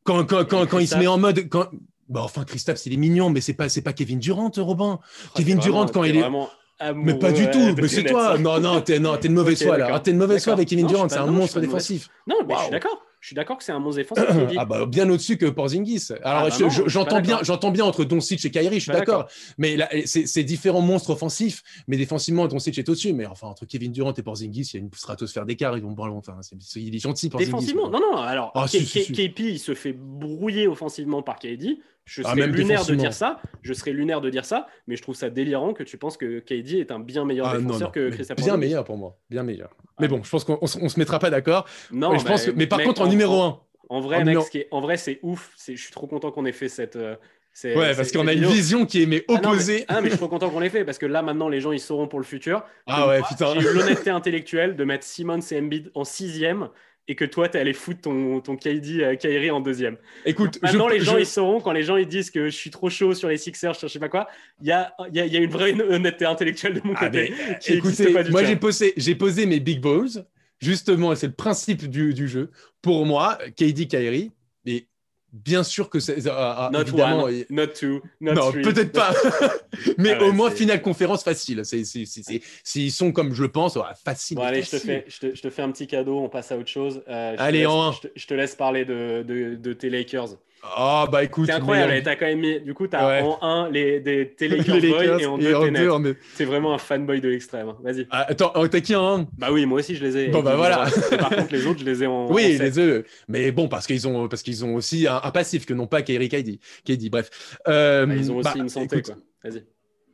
[0.05, 1.49] Quand, quand, quand, quand il se met en mode.
[1.49, 1.67] Quand...
[2.09, 4.99] Bah, enfin, Christophe, il est mignon, mais c'est pas, c'est pas Kevin Durant, Robin.
[5.03, 6.21] Oh, Kevin Durant, vraiment- quand il est.
[6.21, 6.51] vraiment
[6.97, 8.37] Mais pas du tout, euh, mais c'est toi.
[8.39, 9.89] Non, non, t'es non, t'es de mauvaise Ok, foi là.
[9.93, 11.61] Ah, T'es de mauvaise foi avec Kevin Non, Durant, c'est pas- un non, monstre pas
[11.61, 12.09] défensif.
[12.27, 13.01] Non, mais je suis d'accord.
[13.21, 14.27] Je suis d'accord que c'est un monstre défensif.
[14.59, 16.09] Ah bah bien au-dessus que Porzingis.
[16.23, 18.99] Alors bah je- j'entends pas bien, j'entends bien entre Doncic et Kyrie, je suis Pas
[18.99, 19.29] d'accord.
[19.57, 23.15] Mais c'est c'est différents monstres offensifs, mais défensivement Doncic est au-dessus.
[23.15, 25.75] Mais enfin entre Kevin Durant et Porzingis, il y a une stratosphère d'écart.
[25.79, 27.51] Ils vont bon, enfin, c'est- c'est- il est gentil Porzingis.
[27.53, 28.67] Défensivement, non, non, alors Ah.
[28.69, 31.79] KP il se fait brouiller offensivement par KD.
[32.07, 35.03] Je Ah, serais lunaire de dire ça, je serais lunaire de dire ça, mais je
[35.03, 37.89] trouve ça délirant que tu penses que KD est un bien meilleur Ah, non, défenseur
[37.89, 39.71] non, que mais Christophe bien meilleur pour moi, bien meilleur.
[39.81, 39.93] Ah.
[40.01, 41.67] Mais bon, je pense qu'on on se mettra pas d'accord.
[41.91, 44.19] Non, Mais je pense que- mais par mec, contre en numéro 1 En vrai, en
[44.21, 45.53] mec, numéro- ce qui est- en vrai, c'est ouf.
[45.57, 46.97] C'est- Je suis trop content qu'on ait fait cette.
[46.97, 47.17] euh,
[47.65, 49.85] Ouais, parce qu'on a une vision qui est mais Ah non, mais- opposée.
[49.89, 51.71] Ah, mais je suis trop content qu'on l'ait fait parce que là, maintenant, les gens,
[51.71, 52.65] ils sauront pour le futur.
[52.87, 53.55] Ah ouais, Moi, putain.
[53.61, 56.69] J'ai l'honnêteté intellectuelle de mettre Simmons et Embiid en sixième
[57.07, 59.97] et que toi, t'es allé foutre ton, ton KD euh, Kyrie en deuxième.
[60.25, 62.57] Écoute, Maintenant, je- les gens, je- ils sauront quand les gens ils disent que je
[62.57, 64.27] suis trop chaud sur les Sixers, je sais pas quoi.
[64.63, 67.33] Il y a, y, a, y a une vraie honnêteté intellectuelle de mon Ah, côté.
[67.49, 70.25] mais, qui Écoutez, pas du moi j'ai posé, j'ai posé mes big balls,
[70.61, 72.51] justement, et c'est le principe du, du jeu.
[72.81, 74.31] Pour moi, KD Kyrie,
[74.65, 74.87] et
[75.33, 76.27] bien sûr que c'est.
[76.29, 79.13] ah, ah, Not évidemment, one, not two, not non, peut-être pas.
[79.99, 81.61] Mais Ah ouais, au moins, finale conférence facile.
[81.65, 84.37] C'est, c'est, c'est- c'est- S'ils sont comme je pense, facile.
[84.37, 86.53] Bon, allez, je te, fais, je, te, je te fais un petit cadeau, on passe
[86.53, 87.03] à autre chose.
[87.09, 89.91] Euh, je te Allez, laisse- en te, je te laisse parler de, de, de tes
[89.91, 90.37] Lakers.
[90.77, 91.45] Ah, bah écoute.
[91.45, 92.59] C'est incroyable, mais- et t'as quand même mis.
[92.59, 93.21] Du coup, t'as Ouais.
[93.23, 95.83] en un les, des, tes Lakers, les boys et en et deux en tes Nets.
[95.83, 97.69] deux, on est- C'est vraiment un fanboy de l'extrême.
[97.69, 97.77] hein.
[97.85, 98.07] Vas-y.
[98.11, 99.29] Ah, attends, oh, t'as qui en un?
[99.37, 100.29] Bah oui, moi aussi, je les ai.
[100.29, 100.87] Bon, bah, voilà.
[101.19, 102.13] Par contre, les autres, je les ai en.
[102.29, 102.63] en Oui, sept.
[102.63, 103.05] les œufs.
[103.29, 106.01] Mais bon, parce qu'ils ont, parce qu'ils ont aussi un, un passif que n'ont pas
[106.01, 106.59] KD.
[106.87, 107.59] KD, bref.
[107.69, 109.23] Euh, Bah, ils ont aussi bah, une santé, écoute, quoi.
[109.45, 109.65] Vas-y.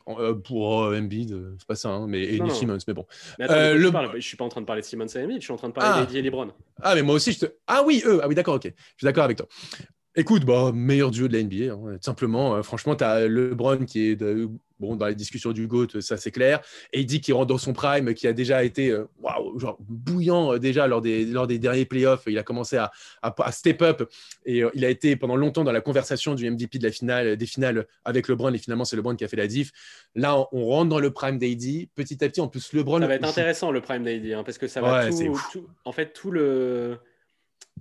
[0.09, 2.55] euh, pour euh, Embiid, euh, c'est pas ça, hein, mais et Non, ni non.
[2.57, 3.07] Simmons, mais bon.
[3.39, 5.39] Mais attends, Euh, le- Je suis pas en train de parler de Simon et Embiid,
[5.41, 6.05] je suis en train de parler Ah.
[6.07, 6.49] d'Eddie et LeBron.
[6.83, 7.47] Ah, mais moi aussi, je te.
[7.67, 8.21] Ah oui, eux.
[8.23, 8.65] Ah oui, d'accord, ok.
[8.65, 9.47] Je suis d'accord avec toi.
[10.17, 12.61] Écoute, bah, meilleur duo de la NBA, hein, simplement.
[12.65, 14.49] Franchement, tu as LeBron qui est de-
[14.81, 16.61] bon, dans les discussions du GOAT, ça c'est clair.
[16.93, 19.05] Dit qu'il rentre dans son prime, qui a déjà été euh,
[19.59, 22.23] genre bouillant euh, déjà lors des, lors des derniers playoffs.
[22.27, 22.91] Il a commencé à,
[23.23, 24.09] à, à step up
[24.45, 27.37] et euh, il a été pendant longtemps dans la conversation du MVP de la finale,
[27.37, 28.53] des finales avec LeBron.
[28.53, 29.71] Et finalement, c'est LeBron qui a fait la diff.
[30.15, 31.87] Là, on, on rentre dans le prime d'AD.
[31.95, 33.01] Petit à petit, en plus, LeBron.
[33.01, 35.67] Ça va être intéressant le prime d'AD, hein, parce que ça va Ouais, tout, tout-
[35.85, 36.99] En fait, tout le.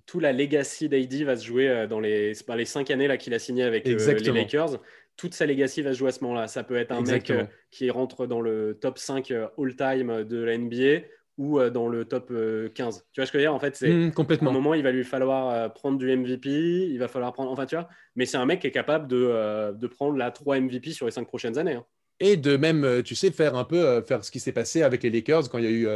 [0.06, 3.34] Tout la legacy d'AD va se jouer dans les, dans les cinq années là qu'il
[3.34, 4.00] a signé avec euh,
[4.32, 4.32] les.
[4.41, 4.80] Lakers.
[5.20, 6.48] Toute sa legacy va se jouer à ce moment-là.
[6.48, 7.40] Ça peut être un Exactement.
[7.40, 11.06] mec euh, qui rentre dans le top 5 euh, all-time de la NBA
[11.38, 13.06] ou euh, dans le top euh, 15.
[13.14, 13.54] Tu vois ce que je veux dire?
[13.54, 14.12] En fait, c'est Mmh,
[14.42, 14.52] à un complètement.
[14.52, 17.52] moment, il va lui falloir prendre du MVP, il va falloir prendre.
[17.52, 20.32] Enfin, tu vois, mais c'est un mec qui est capable de, euh, de prendre la
[20.32, 21.76] 3 MVP sur les 5 prochaines années.
[21.76, 21.86] hein.
[22.22, 25.04] Et de même, tu sais, faire un peu euh, faire ce qui s'est passé avec
[25.04, 25.88] les Lakers quand il y a eu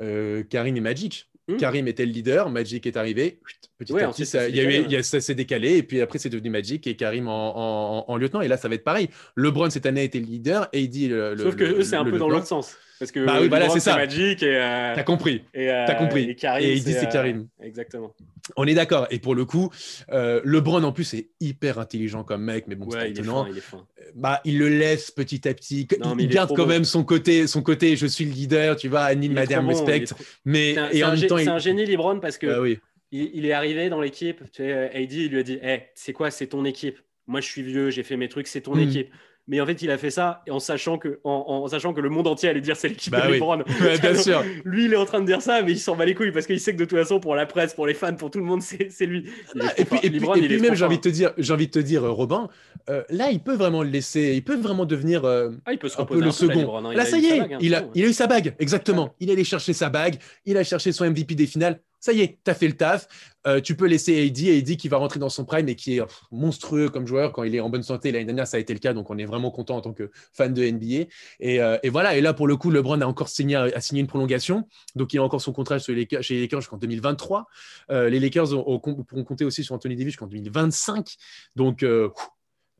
[0.00, 1.28] euh, Karim et Magic.
[1.48, 1.56] Hmm.
[1.58, 3.38] Karim était le leader, Magic est arrivé.
[3.46, 5.02] chut, Petit Ouais, à petit, ça, s'est il y a eu- décalé, il y a-
[5.02, 5.76] ça s'est décalé.
[5.76, 8.40] Et puis après, c'est devenu Magic et Karim en, en- en lieutenant.
[8.40, 9.08] Et là, ça va être pareil.
[9.36, 10.68] LeBron, cette année, était le leader.
[10.72, 12.76] Et il dit le, Sauf que eux, c'est un peu dans l'autre sens.
[12.98, 13.96] Parce que Bah oui, c'est ça.
[13.96, 15.42] Magic et, euh, T'as compris.
[15.52, 16.30] et, euh, T'as compris.
[16.30, 17.48] Et, Karim, Et il dit c'est euh, Karim.
[17.62, 18.14] Exactement.
[18.56, 19.06] On est d'accord.
[19.10, 19.70] Et pour le coup,
[20.12, 22.64] euh, LeBron, en plus, est hyper intelligent comme mec.
[22.68, 23.44] Mais bon, c'est ouais, il est étonnant.
[23.44, 23.86] fin, il est fin.
[24.14, 25.86] bah, il le laisse petit à petit.
[26.00, 26.68] Non, il garde quand bon.
[26.68, 27.96] même son côté, son côté.
[27.96, 29.02] Je suis le leader, tu vois.
[29.02, 31.48] Anime, madame, trop bon, trop- Mais C'est un, et c'est en même temps, c'est il...
[31.50, 32.78] un génie, LeBron, parce que Ah oui.
[33.12, 34.38] il, il est arrivé dans l'équipe.
[34.52, 36.98] Tu sais, AD, il lui a dit hey, c'est quoi C'est ton équipe?
[37.26, 38.80] Moi, je suis vieux, j'ai fait mes trucs, c'est ton Mm.
[38.80, 39.10] équipe.
[39.48, 42.08] Mais en fait, il a fait ça en sachant que, en, en sachant que le
[42.08, 43.34] monde entier allait dire c'est l'équipe Bah de oui.
[43.34, 43.58] LeBron.
[43.80, 44.42] Ouais, bien sûr.
[44.64, 46.46] Lui, il est en train de dire ça, mais il s'en bat les couilles parce
[46.46, 48.44] qu'il sait que de toute façon, pour la presse, pour les fans, pour tout le
[48.44, 49.28] monde, c'est c'est lui.
[49.76, 49.98] Et puis, fort.
[50.02, 51.66] et puis, LeBron, et il puis est même, j'ai envie de te dire, j'ai envie
[51.66, 52.48] de te dire, euh, Robin,
[52.90, 55.88] euh, là, il peut vraiment le laisser, il peut vraiment devenir euh, Ah, il peut
[55.88, 56.60] se un peu reposer le un peu, là, second.
[56.60, 56.94] LeBron, hein.
[56.94, 57.90] Là, ça y est, bague, hein, il, a, bon.
[57.94, 59.14] il a eu sa bague, exactement.
[59.20, 61.80] Il est allé chercher sa bague, il a cherché son MVP des finales.
[61.98, 63.08] Ça y est, t'as fait le taf.
[63.46, 66.02] Euh, tu peux laisser AD, AD qui va rentrer dans son prime et qui est
[66.30, 68.12] monstrueux comme joueur quand il est en bonne santé.
[68.12, 70.10] L'année dernière, ça a été le cas, donc on est vraiment content en tant que
[70.32, 71.08] fan de NBA.
[71.40, 73.56] Et, euh, et voilà, et là, pour le coup, LeBron a encore signé,
[73.92, 74.68] une prolongation.
[74.94, 76.08] Donc, il a encore son contrat chez les
[76.40, 77.46] Lakers, jusqu'en 2023.
[77.90, 81.14] Euh, les Lakers ont- ont- pourront compter aussi sur Anthony Davis jusqu'en 2025.
[81.56, 81.84] Donc,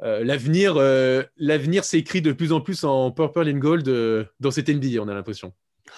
[0.01, 0.75] l'avenir,
[1.37, 5.15] l'avenir s'écrit de plus en plus en purple and gold dans cette NBA, on a
[5.15, 5.53] l'impression.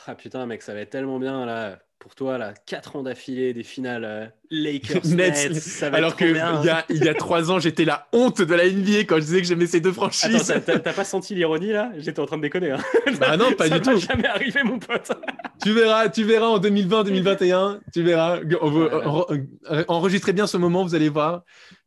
[0.06, 1.78] Ah putain, mec, ça va être tellement bien là.
[2.00, 5.54] Pour toi, là, 4 ans d'affilée des finales euh, Lakers Nets.
[5.56, 6.62] Ça va Alors être que trop il bien.
[6.64, 9.40] y a, y a trois ans, j'étais la honte de la NBA quand je disais
[9.40, 10.54] que j'aimais ces deux Attends, franchises.
[10.64, 11.90] t'as- t'as pas senti l'ironie là?
[11.98, 12.70] J'étais en train de déconner.
[12.70, 12.78] Hein.
[13.20, 13.98] Bah non, pas ça du tout.
[13.98, 15.10] jamais arriver, mon pote.
[15.62, 18.38] Tu verras, tu verras en 2020, 2021, tu verras.
[18.62, 19.08] On veut- Voilà.
[19.08, 19.20] en-
[19.68, 21.42] en- enregistrez bien ce moment, vous allez voir.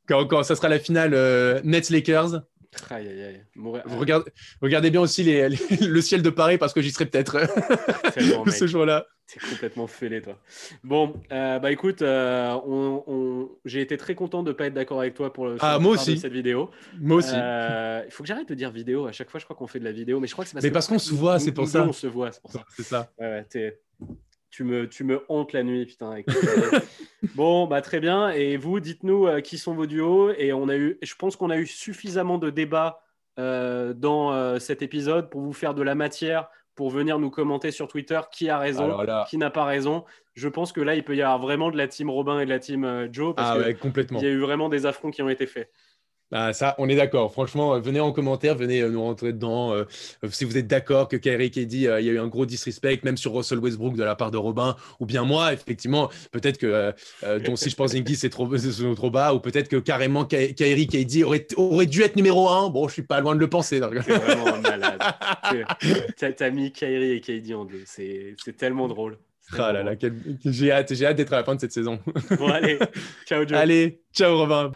[0.09, 2.41] Quand, quand ça sera la finale euh, Nets Lakers.
[2.89, 3.45] Aïe, aïe, aïe.
[3.55, 5.57] Mourir- Vous regardez, regardez bien aussi les- les-
[5.87, 7.37] le ciel de Paris parce que j'y serai peut-être
[8.51, 9.05] ce jour-là.
[9.27, 10.37] T'es complètement fêlé, toi.
[10.83, 14.73] Bon, euh, bah écoute, euh, on- on- j'ai été très content de ne pas être
[14.73, 16.69] d'accord avec toi pour le, Ah, moi de cette vidéo.
[16.99, 17.31] Moi aussi.
[17.33, 19.05] Euh, il faut que j'arrête de dire vidéo.
[19.05, 20.53] À chaque fois, je crois qu'on fait de la vidéo, mais je crois que c'est
[20.55, 21.83] parce Mais que parce qu'on se voit, c'est pour ça.
[21.87, 22.65] On se voit, c'est pour ça.
[22.75, 23.09] C'est ça.
[23.19, 23.79] Ouais, ouais, t'es-
[24.51, 26.11] tu me, tu me hantes la nuit, putain.
[26.11, 26.27] avec-
[27.35, 28.29] bon, bah très bien.
[28.29, 30.31] Et vous, dites-nous euh, qui sont vos duos.
[30.37, 33.01] Et on a eu, je pense qu'on a eu suffisamment de débats
[33.39, 37.71] euh, dans euh, cet épisode pour vous faire de la matière, pour venir nous commenter
[37.71, 40.03] sur Twitter qui a raison, là- qui n'a pas raison.
[40.33, 42.49] Je pense que là, il peut y avoir vraiment de la team Robin et de
[42.49, 43.73] la team Joe parce Ah ouais,
[44.21, 45.69] y a eu vraiment des affronts qui ont été faits.
[46.33, 47.31] Ah, ça, on est d'accord.
[47.31, 49.73] Franchement, euh, venez en commentaire, venez euh, nous rentrer dedans.
[49.73, 49.83] euh,
[50.29, 53.01] si vous êtes d'accord que Kyrie KD, euh, il y a eu un gros disrespect,
[53.03, 56.93] même sur Russell Westbrook de la part de Robin, ou bien moi, effectivement, peut-être que
[57.23, 58.47] euh, ton si je pense Zingy c'est trop,
[58.95, 62.69] trop bas, ou peut-être que carrément Ky- Kyrie KD aurait, aurait dû être numéro un.
[62.69, 63.81] Bon, je suis pas loin de le penser.
[64.05, 65.01] C'est vraiment un malade.
[66.37, 67.83] T'as mis Kyrie et KD en deux.
[67.85, 69.17] C'est tellement drôle.
[69.53, 70.15] Ah là tellement là, quel-
[70.45, 71.99] j'ai hâte, j'ai hâte d'être à la fin de cette saison.
[72.37, 72.79] Bon, allez,
[73.27, 73.57] ciao Joe.
[73.57, 74.71] Allez, ciao Robin.